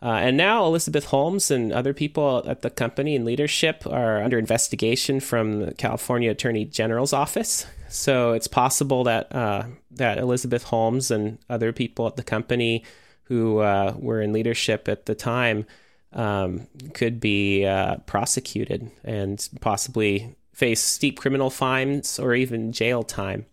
Uh, 0.04 0.18
and 0.18 0.36
now 0.36 0.66
Elizabeth 0.66 1.06
Holmes 1.06 1.50
and 1.50 1.72
other 1.72 1.94
people 1.94 2.44
at 2.46 2.60
the 2.60 2.68
company 2.68 3.16
and 3.16 3.24
leadership 3.24 3.86
are 3.86 4.22
under 4.22 4.38
investigation 4.38 5.18
from 5.18 5.60
the 5.60 5.74
California 5.74 6.30
Attorney 6.30 6.66
General's 6.66 7.14
office. 7.14 7.64
So 7.88 8.32
it's 8.32 8.46
possible 8.46 9.04
that 9.04 9.34
uh, 9.34 9.64
that 9.92 10.18
Elizabeth 10.18 10.64
Holmes 10.64 11.10
and 11.10 11.38
other 11.48 11.72
people 11.72 12.06
at 12.06 12.16
the 12.16 12.22
company 12.22 12.84
who 13.24 13.60
uh, 13.60 13.94
were 13.96 14.20
in 14.20 14.34
leadership 14.34 14.88
at 14.88 15.06
the 15.06 15.14
time 15.14 15.64
um, 16.12 16.66
could 16.92 17.18
be 17.18 17.64
uh, 17.64 17.96
prosecuted 18.04 18.90
and 19.04 19.48
possibly 19.62 20.36
face 20.52 20.80
steep 20.80 21.18
criminal 21.18 21.48
fines 21.48 22.18
or 22.18 22.34
even 22.34 22.72
jail 22.72 23.04
time. 23.04 23.46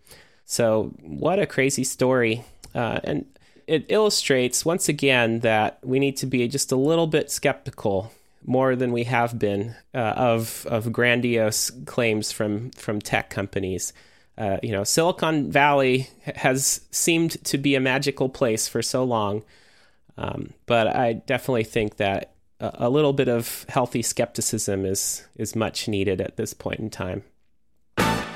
So, 0.44 0.94
what 1.02 1.40
a 1.40 1.46
crazy 1.46 1.86
story. 1.86 2.44
Uh, 2.76 3.00
and 3.06 3.26
it 3.72 3.86
illustrates 3.88 4.66
once 4.66 4.90
again 4.90 5.40
that 5.40 5.80
we 5.82 5.98
need 5.98 6.18
to 6.18 6.26
be 6.26 6.46
just 6.50 6.74
a 6.74 6.76
little 6.76 7.08
bit 7.08 7.32
skeptical 7.32 8.12
more 8.46 8.76
than 8.76 8.92
we 8.92 9.06
have 9.06 9.40
been 9.40 9.74
uh, 9.96 10.14
of 10.18 10.68
of 10.70 10.92
grandiose 10.92 11.72
claims 11.86 12.34
from 12.34 12.72
from 12.72 13.00
tech 13.00 13.30
companies. 13.30 13.94
Uh, 14.38 14.58
you 14.62 14.74
know, 14.74 14.84
Silicon 14.84 15.50
Valley 15.50 16.10
has 16.36 16.82
seemed 16.92 17.42
to 17.46 17.58
be 17.58 17.76
a 17.76 17.80
magical 17.80 18.28
place 18.28 18.68
for 18.68 18.82
so 18.82 19.06
long, 19.06 19.42
um, 20.18 20.54
but 20.66 20.88
I 20.88 21.14
definitely 21.14 21.64
think 21.64 21.96
that 21.96 22.34
a, 22.60 22.88
a 22.88 22.90
little 22.90 23.14
bit 23.14 23.30
of 23.30 23.66
healthy 23.70 24.02
skepticism 24.02 24.86
is 24.86 25.26
is 25.38 25.56
much 25.56 25.88
needed 25.88 26.20
at 26.20 26.36
this 26.36 26.54
point 26.54 26.82
in 26.82 26.90
time. 26.90 27.24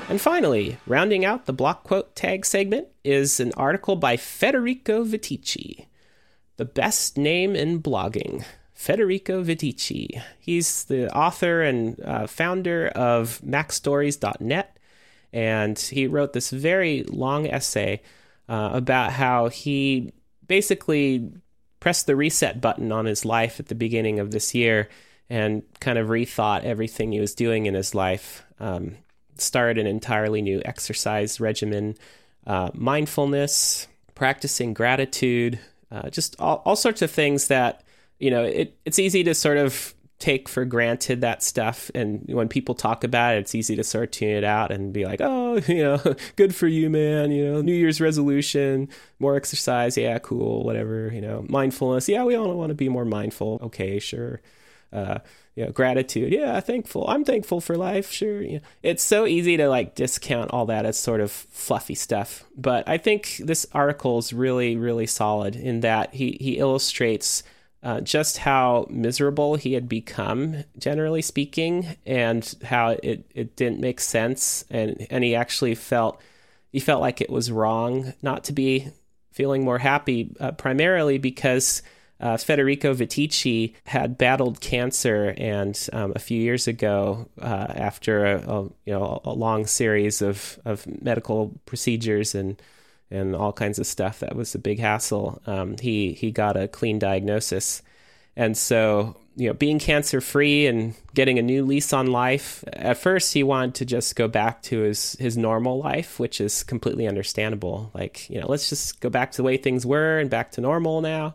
And 0.08 0.20
finally, 0.20 0.78
rounding 0.86 1.24
out 1.24 1.46
the 1.46 1.52
block 1.52 1.82
quote 1.82 2.14
tag 2.14 2.46
segment 2.46 2.88
is 3.02 3.40
an 3.40 3.52
article 3.54 3.96
by 3.96 4.16
Federico 4.16 5.04
Viticci. 5.04 5.86
the 6.58 6.64
best 6.64 7.18
name 7.18 7.54
in 7.54 7.82
blogging. 7.82 8.44
Federico 8.72 9.42
Viticci. 9.42 10.22
He's 10.38 10.84
the 10.84 11.14
author 11.14 11.62
and 11.62 11.98
uh, 12.00 12.26
founder 12.26 12.88
of 12.88 13.40
MacStories.net, 13.44 14.78
and 15.32 15.78
he 15.78 16.06
wrote 16.06 16.34
this 16.34 16.50
very 16.50 17.02
long 17.04 17.46
essay 17.46 18.02
uh, 18.48 18.70
about 18.74 19.12
how 19.12 19.48
he 19.48 20.12
basically 20.46 21.32
pressed 21.80 22.06
the 22.06 22.16
reset 22.16 22.60
button 22.60 22.92
on 22.92 23.06
his 23.06 23.24
life 23.24 23.58
at 23.58 23.66
the 23.66 23.74
beginning 23.74 24.18
of 24.18 24.30
this 24.30 24.54
year 24.54 24.88
and 25.28 25.62
kind 25.80 25.98
of 25.98 26.08
rethought 26.08 26.64
everything 26.64 27.12
he 27.12 27.20
was 27.20 27.34
doing 27.34 27.66
in 27.66 27.74
his 27.74 27.94
life. 27.94 28.44
Um, 28.60 28.96
started 29.40 29.78
an 29.78 29.86
entirely 29.86 30.42
new 30.42 30.62
exercise 30.64 31.40
regimen, 31.40 31.96
uh, 32.46 32.70
mindfulness, 32.74 33.88
practicing 34.14 34.74
gratitude, 34.74 35.58
uh, 35.90 36.10
just 36.10 36.36
all, 36.40 36.62
all 36.64 36.76
sorts 36.76 37.02
of 37.02 37.10
things 37.10 37.48
that, 37.48 37.82
you 38.18 38.30
know, 38.30 38.42
it, 38.42 38.76
it's 38.84 38.98
easy 38.98 39.22
to 39.24 39.34
sort 39.34 39.58
of 39.58 39.94
take 40.18 40.48
for 40.48 40.64
granted 40.64 41.20
that 41.20 41.42
stuff. 41.42 41.90
And 41.94 42.24
when 42.28 42.48
people 42.48 42.74
talk 42.74 43.04
about 43.04 43.36
it, 43.36 43.40
it's 43.40 43.54
easy 43.54 43.76
to 43.76 43.84
sort 43.84 44.04
of 44.04 44.10
tune 44.12 44.30
it 44.30 44.44
out 44.44 44.70
and 44.70 44.92
be 44.92 45.04
like, 45.04 45.20
oh, 45.20 45.56
you 45.68 45.82
know, 45.82 46.16
good 46.36 46.54
for 46.54 46.66
you, 46.66 46.88
man. 46.88 47.30
You 47.30 47.44
know, 47.44 47.62
New 47.62 47.74
Year's 47.74 48.00
resolution, 48.00 48.88
more 49.18 49.36
exercise. 49.36 49.96
Yeah, 49.96 50.18
cool, 50.18 50.64
whatever. 50.64 51.10
You 51.12 51.20
know, 51.20 51.44
mindfulness. 51.48 52.08
Yeah, 52.08 52.24
we 52.24 52.34
all 52.34 52.54
want 52.56 52.70
to 52.70 52.74
be 52.74 52.88
more 52.88 53.04
mindful. 53.04 53.60
Okay, 53.64 53.98
sure. 53.98 54.40
Uh, 54.92 55.18
you 55.56 55.64
know, 55.64 55.72
gratitude. 55.72 56.32
Yeah, 56.32 56.60
thankful. 56.60 57.06
I'm 57.08 57.24
thankful 57.24 57.60
for 57.60 57.76
life. 57.76 58.10
Sure. 58.12 58.42
Know, 58.42 58.60
it's 58.82 59.02
so 59.02 59.26
easy 59.26 59.56
to 59.56 59.68
like 59.68 59.94
discount 59.94 60.50
all 60.52 60.66
that 60.66 60.86
as 60.86 60.98
sort 60.98 61.20
of 61.20 61.30
fluffy 61.30 61.94
stuff. 61.94 62.44
But 62.56 62.88
I 62.88 62.98
think 62.98 63.38
this 63.38 63.66
article 63.72 64.18
is 64.18 64.32
really, 64.32 64.76
really 64.76 65.06
solid 65.06 65.56
in 65.56 65.80
that 65.80 66.14
he, 66.14 66.36
he 66.40 66.58
illustrates 66.58 67.42
uh, 67.82 68.00
just 68.00 68.38
how 68.38 68.86
miserable 68.90 69.56
he 69.56 69.72
had 69.72 69.88
become, 69.88 70.64
generally 70.78 71.22
speaking, 71.22 71.96
and 72.04 72.54
how 72.64 72.90
it, 73.02 73.30
it 73.34 73.56
didn't 73.56 73.80
make 73.80 74.00
sense. 74.00 74.64
And, 74.70 75.06
and 75.10 75.24
he 75.24 75.34
actually 75.34 75.74
felt, 75.74 76.20
he 76.70 76.80
felt 76.80 77.00
like 77.00 77.20
it 77.20 77.30
was 77.30 77.50
wrong 77.50 78.12
not 78.22 78.44
to 78.44 78.52
be 78.52 78.88
feeling 79.30 79.64
more 79.64 79.78
happy, 79.78 80.34
uh, 80.40 80.52
primarily 80.52 81.18
because 81.18 81.82
uh, 82.18 82.36
Federico 82.36 82.94
Viticci 82.94 83.74
had 83.84 84.16
battled 84.16 84.60
cancer, 84.60 85.34
and 85.36 85.88
um, 85.92 86.12
a 86.16 86.18
few 86.18 86.40
years 86.40 86.66
ago, 86.66 87.28
uh, 87.40 87.66
after 87.68 88.24
a, 88.24 88.38
a, 88.38 88.62
you 88.62 88.92
know 88.92 89.20
a 89.24 89.32
long 89.32 89.66
series 89.66 90.22
of, 90.22 90.58
of 90.64 90.86
medical 91.02 91.52
procedures 91.66 92.34
and 92.34 92.60
and 93.10 93.36
all 93.36 93.52
kinds 93.52 93.78
of 93.78 93.86
stuff 93.86 94.18
that 94.20 94.34
was 94.34 94.54
a 94.54 94.58
big 94.58 94.78
hassle, 94.78 95.40
um, 95.46 95.76
he 95.78 96.12
he 96.12 96.30
got 96.30 96.56
a 96.56 96.68
clean 96.68 96.98
diagnosis, 96.98 97.82
and 98.34 98.56
so 98.56 99.14
you 99.36 99.48
know 99.48 99.54
being 99.54 99.78
cancer 99.78 100.22
free 100.22 100.66
and 100.66 100.94
getting 101.12 101.38
a 101.38 101.42
new 101.42 101.66
lease 101.66 101.92
on 101.92 102.06
life. 102.06 102.64
At 102.72 102.96
first, 102.96 103.34
he 103.34 103.42
wanted 103.42 103.74
to 103.74 103.84
just 103.84 104.16
go 104.16 104.26
back 104.26 104.62
to 104.62 104.80
his 104.80 105.16
his 105.20 105.36
normal 105.36 105.78
life, 105.78 106.18
which 106.18 106.40
is 106.40 106.62
completely 106.62 107.06
understandable. 107.06 107.90
Like 107.92 108.30
you 108.30 108.40
know, 108.40 108.46
let's 108.48 108.70
just 108.70 109.00
go 109.02 109.10
back 109.10 109.32
to 109.32 109.36
the 109.36 109.42
way 109.42 109.58
things 109.58 109.84
were 109.84 110.18
and 110.18 110.30
back 110.30 110.52
to 110.52 110.62
normal 110.62 111.02
now. 111.02 111.34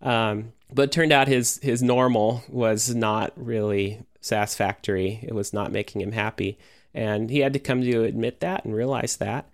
Um, 0.00 0.52
but 0.72 0.92
turned 0.92 1.12
out 1.12 1.28
his 1.28 1.58
his 1.62 1.82
normal 1.82 2.42
was 2.48 2.94
not 2.94 3.32
really 3.36 4.00
satisfactory. 4.20 5.20
It 5.22 5.34
was 5.34 5.52
not 5.52 5.72
making 5.72 6.00
him 6.00 6.12
happy, 6.12 6.58
and 6.94 7.30
he 7.30 7.40
had 7.40 7.52
to 7.54 7.58
come 7.58 7.82
to 7.82 8.04
admit 8.04 8.40
that 8.40 8.64
and 8.64 8.74
realize 8.74 9.16
that, 9.16 9.50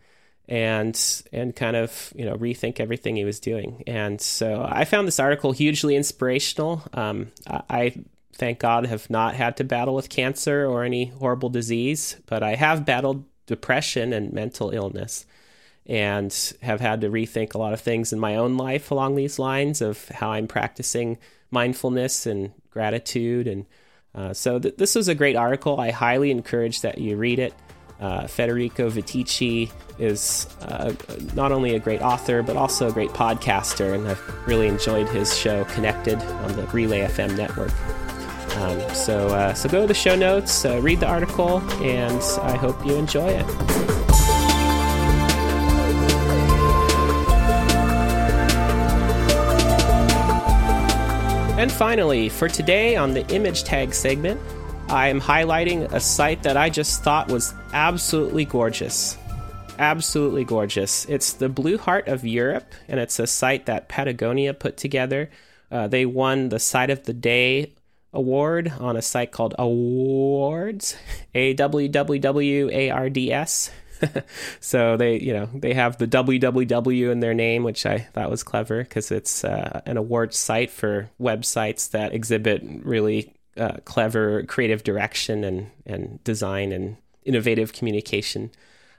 and 0.49 1.01
and 1.33 1.55
kind 1.55 1.77
of 1.77 2.13
you 2.17 2.25
know 2.25 2.37
rethink 2.37 2.81
everything 2.81 3.17
he 3.17 3.25
was 3.25 3.41
doing. 3.41 3.85
And 3.87 4.21
so 4.21 4.67
I 4.69 4.85
found 4.85 5.07
this 5.07 5.21
article 5.21 5.53
hugely 5.53 5.97
inspirational. 5.97 6.83
Um, 6.93 7.31
I, 7.47 7.63
I 7.71 7.95
thank 8.33 8.59
God 8.59 8.87
have 8.87 9.09
not 9.09 9.35
had 9.37 9.57
to 9.59 9.65
battle 9.65 9.95
with 9.95 10.09
cancer 10.09 10.67
or 10.67 10.83
any 10.83 11.07
horrible 11.07 11.49
disease, 11.49 12.17
but 12.27 12.43
I 12.43 12.57
have 12.57 12.85
battled 12.85 13.25
depression 13.47 14.13
and 14.13 14.33
mental 14.33 14.71
illness 14.71 15.27
and 15.87 16.55
have 16.63 16.81
had 16.81 17.01
to 17.03 17.11
rethink 17.11 17.55
a 17.55 17.59
lot 17.59 17.73
of 17.73 17.81
things 17.81 18.13
in 18.13 18.19
my 18.19 18.37
own 18.37 18.57
life 18.57 18.91
along 18.91 19.17
these 19.17 19.39
lines 19.39 19.83
of 19.83 20.09
how 20.09 20.33
I'm 20.33 20.47
practicing 20.47 21.19
mindfulness 21.51 22.27
and 22.27 22.53
gratitude. 22.71 23.47
And 23.47 23.67
uh, 24.15 24.33
so 24.33 24.59
th- 24.59 24.77
this 24.77 24.95
was 24.95 25.09
a 25.09 25.15
great 25.15 25.37
article. 25.37 25.79
I 25.79 25.91
highly 25.91 26.31
encourage 26.31 26.81
that 26.81 26.99
you 26.99 27.17
read 27.17 27.39
it. 27.39 27.55
Uh, 28.01 28.27
Federico 28.27 28.91
Viticci 28.91 29.71
is 29.99 30.49
uh, 30.63 30.93
not 31.35 31.53
only 31.53 31.75
a 31.75 31.79
great 31.79 32.03
author, 32.03 32.43
but 32.43 32.57
also 32.57 32.89
a 32.89 32.93
great 32.93 33.11
podcaster, 33.11 33.95
and 33.95 34.09
I've 34.09 34.47
really 34.49 34.67
enjoyed 34.67 35.09
his 35.09 35.37
show 35.37 35.65
Connected 35.67 36.21
on 36.21 36.57
the 36.57 36.67
Relay 36.67 37.07
FM 37.07 37.37
network. 37.37 37.73
Um, 38.57 38.95
so, 38.95 39.29
uh, 39.29 39.55
so 39.55 39.69
go 39.69 39.83
to 39.83 39.87
the 39.87 39.95
show 39.95 40.17
notes, 40.17 40.65
uh, 40.65 40.81
read 40.81 41.01
the 41.01 41.09
article, 41.09 41.59
and 41.83 42.21
I 42.43 42.57
hope 42.57 42.85
you 42.85 42.95
enjoy 42.97 43.29
it. 43.29 43.84
And 51.57 51.71
finally, 51.71 52.29
for 52.29 52.49
today 52.49 52.97
on 52.97 53.15
the 53.15 53.25
image 53.33 53.63
tag 53.63 53.95
segment, 53.95 54.41
I 54.89 55.07
am 55.07 55.21
highlighting 55.21 55.91
a 55.93 56.01
site 56.01 56.43
that 56.43 56.57
I 56.57 56.69
just 56.69 57.05
thought 57.05 57.31
was 57.31 57.55
absolutely 57.73 58.45
gorgeous. 58.45 59.17
Absolutely 59.79 60.45
gorgeous. 60.45 61.05
It's 61.05 61.33
the 61.33 61.49
Blue 61.49 61.79
Heart 61.79 62.09
of 62.09 62.25
Europe, 62.25 62.75
and 62.89 62.99
it's 62.99 63.21
a 63.21 63.29
site 63.29 63.67
that 63.67 63.89
Patagonia 63.89 64.53
put 64.53 64.77
together. 64.77 65.31
Uh, 65.71 65.87
they 65.87 66.05
won 66.05 66.49
the 66.49 66.59
Site 66.59 66.91
of 66.91 67.05
the 67.05 67.13
Day 67.13 67.73
award 68.13 68.73
on 68.81 68.97
a 68.97 69.03
site 69.03 69.31
called 69.31 69.55
Awwwards, 69.57 70.97
A 71.35 71.55
W 71.55 71.89
W 71.89 72.21
W 72.21 72.71
A 72.73 72.91
R 72.91 73.09
D 73.09 73.33
S. 73.33 73.71
so 74.61 74.97
they, 74.97 75.19
you 75.21 75.33
know, 75.33 75.49
they 75.55 75.75
have 75.75 75.99
the 75.99 76.07
www 76.07 77.11
in 77.13 77.21
their 77.21 77.35
name, 77.35 77.63
which 77.63 77.87
I 77.87 77.99
thought 77.99 78.31
was 78.31 78.43
clever 78.43 78.83
because 78.83 79.11
it's 79.11 79.45
uh, 79.45 79.81
an 79.87 79.97
award 79.97 80.35
site 80.35 80.71
for 80.71 81.11
websites 81.21 81.91
that 81.91 82.15
exhibit 82.15 82.63
really 82.83 83.35
uh, 83.57 83.77
clever 83.85 84.43
creative 84.45 84.83
direction 84.83 85.45
and 85.45 85.71
and 85.87 86.23
design 86.25 86.73
and 86.73 86.97
innovative 87.25 87.73
communication. 87.73 88.51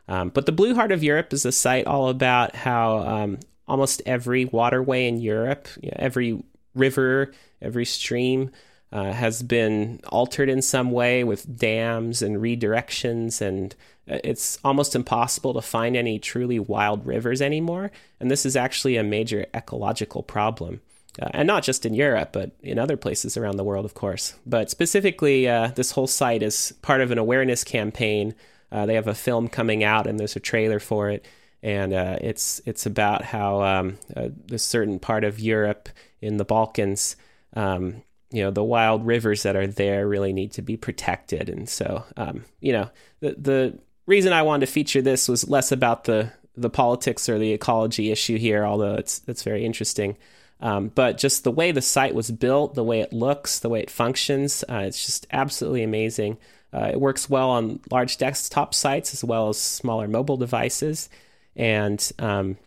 Um, 0.08 0.30
but 0.30 0.46
the 0.46 0.52
Blue 0.52 0.76
Heart 0.76 0.92
of 0.92 1.04
Europe 1.04 1.34
is 1.34 1.46
a 1.46 1.52
site 1.52 1.88
all 1.88 2.10
about 2.10 2.56
how 2.56 3.00
um, 3.00 3.40
almost 3.68 4.02
every 4.06 4.46
waterway 4.46 5.08
in 5.08 5.20
Europe, 5.20 5.68
you 5.82 5.90
know, 5.90 5.98
every 5.98 6.44
river, 6.76 7.34
every 7.62 7.86
stream 7.86 8.52
uh, 8.96 9.12
has 9.12 9.44
been 9.44 10.00
altered 10.08 10.48
in 10.48 10.62
some 10.62 10.90
way 10.90 11.22
with 11.22 11.58
dams 11.58 12.22
and 12.22 12.38
redirections, 12.38 13.42
and 13.42 13.76
uh, 14.10 14.20
it's 14.24 14.58
almost 14.64 14.96
impossible 14.96 15.54
to 15.54 15.62
find 15.62 15.98
any 15.98 16.18
truly 16.18 16.60
wild 16.60 17.06
rivers 17.06 17.42
anymore. 17.42 17.92
And 18.22 18.32
this 18.32 18.46
is 18.46 18.56
actually 18.56 18.96
a 18.96 19.04
major 19.04 19.48
ecological 19.54 20.24
problem. 20.24 20.80
Uh, 21.22 21.28
and 21.34 21.46
not 21.46 21.64
just 21.64 21.86
in 21.86 21.94
Europe, 21.94 22.30
but 22.32 22.52
in 22.62 22.80
other 22.80 22.96
places 22.96 23.36
around 23.36 23.58
the 23.58 23.66
world, 23.66 23.84
of 23.84 23.96
course. 23.96 24.36
But 24.46 24.70
specifically, 24.70 25.50
uh, 25.50 25.72
this 25.76 25.92
whole 25.92 26.08
site 26.08 26.42
is 26.42 26.74
part 26.82 27.02
of 27.02 27.12
an 27.12 27.18
awareness 27.18 27.66
campaign. 27.66 28.34
Uh, 28.72 28.86
they 28.86 28.96
have 28.96 29.10
a 29.10 29.14
film 29.14 29.50
coming 29.50 29.84
out, 29.84 30.08
and 30.08 30.18
there's 30.18 30.38
a 30.38 30.42
trailer 30.42 30.80
for 30.80 31.10
it, 31.10 31.26
and 31.62 31.94
uh, 31.94 32.18
it's 32.22 32.62
it's 32.66 32.86
about 32.86 33.24
how 33.24 33.62
um, 33.62 33.98
uh, 34.16 34.30
this 34.46 34.64
certain 34.64 35.00
part 35.00 35.26
of 35.26 35.38
Europe 35.38 35.90
in 36.22 36.38
the 36.38 36.46
Balkans 36.46 37.18
um, 37.56 38.02
you 38.36 38.44
know 38.44 38.52
the 38.52 38.64
wild 38.64 39.06
rivers 39.08 39.44
that 39.44 39.56
are 39.56 39.66
there 39.66 40.06
really 40.06 40.34
need 40.34 40.52
to 40.52 40.62
be 40.62 40.76
protected. 40.76 41.48
And 41.48 41.70
so 41.70 42.04
um, 42.18 42.44
you 42.60 42.74
know 42.74 42.90
the 43.22 43.36
the 43.38 43.80
reason 44.08 44.34
I 44.34 44.42
wanted 44.42 44.66
to 44.66 44.72
feature 44.72 45.02
this 45.02 45.30
was 45.30 45.50
less 45.50 45.72
about 45.72 46.04
the 46.04 46.34
the 46.58 46.70
politics 46.70 47.30
or 47.30 47.40
the 47.40 47.54
ecology 47.54 48.12
issue 48.12 48.38
here 48.38 48.66
although 48.66 48.96
it's 48.96 49.22
it's 49.26 49.44
very 49.44 49.64
interesting. 49.66 50.18
Um, 50.60 50.90
but 50.90 51.18
just 51.18 51.44
the 51.44 51.52
way 51.52 51.72
the 51.72 51.82
site 51.82 52.14
was 52.14 52.30
built 52.30 52.76
the 52.76 52.84
way 52.84 53.00
it 53.00 53.14
looks 53.14 53.60
the 53.60 53.70
way 53.70 53.80
it 53.80 53.90
functions 53.90 54.66
uh, 54.70 54.84
it's 54.86 55.06
just 55.06 55.28
absolutely 55.32 55.84
amazing. 55.84 56.38
Uh, 56.74 56.90
it 56.92 57.00
works 57.00 57.30
well 57.30 57.52
on 57.52 57.80
large 57.90 58.18
desktop 58.18 58.74
sites 58.74 59.14
as 59.14 59.24
well 59.24 59.48
as 59.48 59.58
smaller 59.58 60.10
mobile 60.10 60.36
devices. 60.36 61.08
And 61.56 62.12
um, 62.20 62.58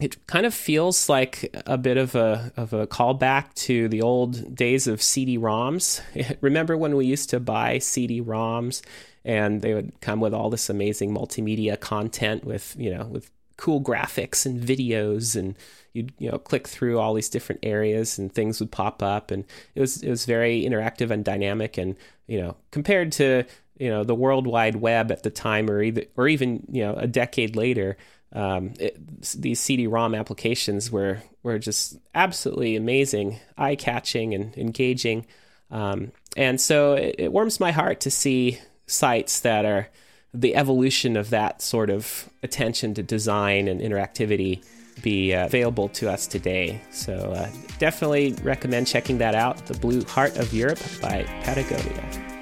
it 0.00 0.26
kind 0.26 0.44
of 0.44 0.54
feels 0.54 1.08
like 1.08 1.54
a 1.66 1.78
bit 1.78 1.96
of 1.96 2.14
a 2.14 2.52
of 2.56 2.72
a 2.72 2.86
callback 2.86 3.54
to 3.54 3.88
the 3.88 4.02
old 4.02 4.54
days 4.54 4.86
of 4.86 5.02
CD-ROMs. 5.02 6.00
Remember 6.40 6.76
when 6.76 6.96
we 6.96 7.06
used 7.06 7.30
to 7.30 7.40
buy 7.40 7.78
CD-ROMs 7.78 8.82
and 9.24 9.62
they 9.62 9.74
would 9.74 10.00
come 10.00 10.20
with 10.20 10.34
all 10.34 10.50
this 10.50 10.70
amazing 10.70 11.12
multimedia 11.12 11.78
content 11.78 12.44
with, 12.44 12.76
you 12.78 12.94
know, 12.94 13.06
with 13.06 13.30
cool 13.56 13.80
graphics 13.80 14.44
and 14.44 14.60
videos 14.60 15.34
and 15.34 15.56
you'd 15.94 16.12
you 16.18 16.30
know 16.30 16.38
click 16.38 16.68
through 16.68 16.98
all 16.98 17.14
these 17.14 17.30
different 17.30 17.60
areas 17.64 18.18
and 18.18 18.32
things 18.32 18.60
would 18.60 18.70
pop 18.70 19.02
up 19.02 19.30
and 19.30 19.44
it 19.74 19.80
was 19.80 20.02
it 20.02 20.10
was 20.10 20.26
very 20.26 20.62
interactive 20.62 21.10
and 21.10 21.24
dynamic 21.24 21.78
and 21.78 21.96
you 22.26 22.38
know 22.38 22.54
compared 22.70 23.10
to 23.10 23.44
you 23.78 23.88
know 23.88 24.04
the 24.04 24.14
world 24.14 24.46
wide 24.46 24.76
web 24.76 25.10
at 25.10 25.22
the 25.22 25.30
time 25.30 25.70
or 25.70 25.82
either 25.82 26.04
or 26.16 26.28
even 26.28 26.66
you 26.70 26.84
know 26.84 26.94
a 26.96 27.06
decade 27.06 27.56
later 27.56 27.96
um, 28.32 28.74
it, 28.78 28.96
these 29.36 29.60
CD-ROM 29.60 30.14
applications 30.14 30.90
were 30.90 31.22
were 31.42 31.58
just 31.58 31.98
absolutely 32.14 32.76
amazing, 32.76 33.38
eye-catching 33.56 34.34
and 34.34 34.56
engaging, 34.56 35.26
um, 35.70 36.12
and 36.36 36.60
so 36.60 36.94
it, 36.94 37.14
it, 37.18 37.32
warms 37.32 37.60
my 37.60 37.70
heart 37.70 38.00
to 38.00 38.10
see 38.10 38.58
sites 38.86 39.40
that 39.40 39.64
are 39.64 39.88
the 40.34 40.54
evolution 40.54 41.16
of 41.16 41.30
that 41.30 41.62
sort 41.62 41.88
of 41.88 42.28
attention 42.42 42.94
to 42.94 43.02
design 43.02 43.68
and 43.68 43.80
interactivity 43.80 44.62
be 45.02 45.34
uh, 45.34 45.46
available 45.46 45.88
to 45.90 46.10
us 46.10 46.26
today. 46.26 46.80
So 46.90 47.14
uh, 47.14 47.50
definitely 47.78 48.34
recommend 48.42 48.86
checking 48.86 49.18
that 49.18 49.34
out. 49.34 49.64
The 49.66 49.74
Blue 49.74 50.04
Heart 50.04 50.36
of 50.38 50.52
Europe 50.52 50.80
by 51.00 51.24
Patagonia. 51.42 52.35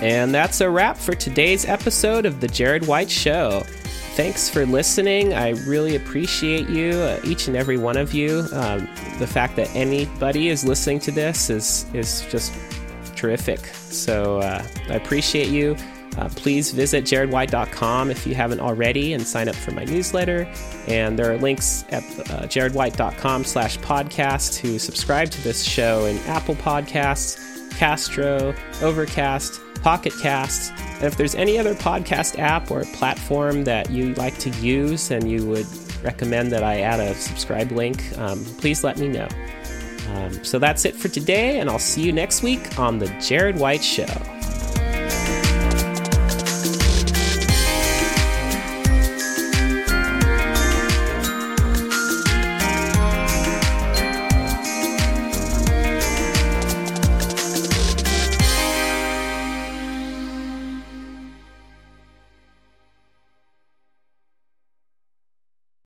And 0.00 0.34
that's 0.34 0.60
a 0.60 0.70
wrap 0.70 0.96
for 0.96 1.14
today's 1.14 1.66
episode 1.66 2.24
of 2.24 2.40
The 2.40 2.48
Jared 2.48 2.86
White 2.86 3.10
Show. 3.10 3.62
Thanks 4.14 4.48
for 4.48 4.66
listening. 4.66 5.34
I 5.34 5.50
really 5.50 5.96
appreciate 5.96 6.68
you, 6.68 6.92
uh, 6.92 7.20
each 7.22 7.48
and 7.48 7.56
every 7.56 7.78
one 7.78 7.96
of 7.96 8.12
you. 8.12 8.46
Um, 8.52 8.88
the 9.18 9.26
fact 9.26 9.56
that 9.56 9.74
anybody 9.74 10.48
is 10.48 10.64
listening 10.64 11.00
to 11.00 11.10
this 11.10 11.48
is, 11.48 11.86
is 11.94 12.26
just 12.30 12.52
terrific. 13.14 13.60
So 13.66 14.40
uh, 14.40 14.64
I 14.88 14.94
appreciate 14.94 15.48
you. 15.48 15.76
Uh, 16.16 16.28
please 16.30 16.72
visit 16.72 17.04
jaredwhite.com 17.04 18.10
if 18.10 18.26
you 18.26 18.34
haven't 18.34 18.60
already 18.60 19.12
and 19.12 19.24
sign 19.24 19.48
up 19.48 19.54
for 19.54 19.70
my 19.70 19.84
newsletter. 19.84 20.50
And 20.88 21.18
there 21.18 21.32
are 21.32 21.38
links 21.38 21.84
at 21.90 22.02
uh, 22.02 22.46
jaredwhite.com 22.46 23.44
slash 23.44 23.78
podcast 23.78 24.58
to 24.60 24.78
subscribe 24.78 25.30
to 25.30 25.40
this 25.42 25.62
show 25.62 26.06
in 26.06 26.18
Apple 26.26 26.56
Podcasts, 26.56 27.70
Castro, 27.76 28.54
Overcast, 28.82 29.60
Pocket 29.82 30.12
Cast. 30.20 30.72
And 30.94 31.04
if 31.04 31.16
there's 31.16 31.34
any 31.34 31.58
other 31.58 31.74
podcast 31.74 32.38
app 32.38 32.70
or 32.70 32.84
platform 32.94 33.64
that 33.64 33.90
you 33.90 34.14
like 34.14 34.38
to 34.38 34.50
use 34.50 35.10
and 35.10 35.30
you 35.30 35.46
would 35.46 35.66
recommend 36.02 36.52
that 36.52 36.62
I 36.62 36.80
add 36.80 37.00
a 37.00 37.14
subscribe 37.14 37.72
link, 37.72 38.02
um, 38.18 38.44
please 38.58 38.84
let 38.84 38.98
me 38.98 39.08
know. 39.08 39.28
Um, 40.10 40.44
so 40.44 40.58
that's 40.58 40.84
it 40.84 40.96
for 40.96 41.08
today, 41.08 41.60
and 41.60 41.70
I'll 41.70 41.78
see 41.78 42.02
you 42.02 42.12
next 42.12 42.42
week 42.42 42.78
on 42.78 42.98
The 42.98 43.08
Jared 43.20 43.56
White 43.56 43.84
Show. 43.84 44.39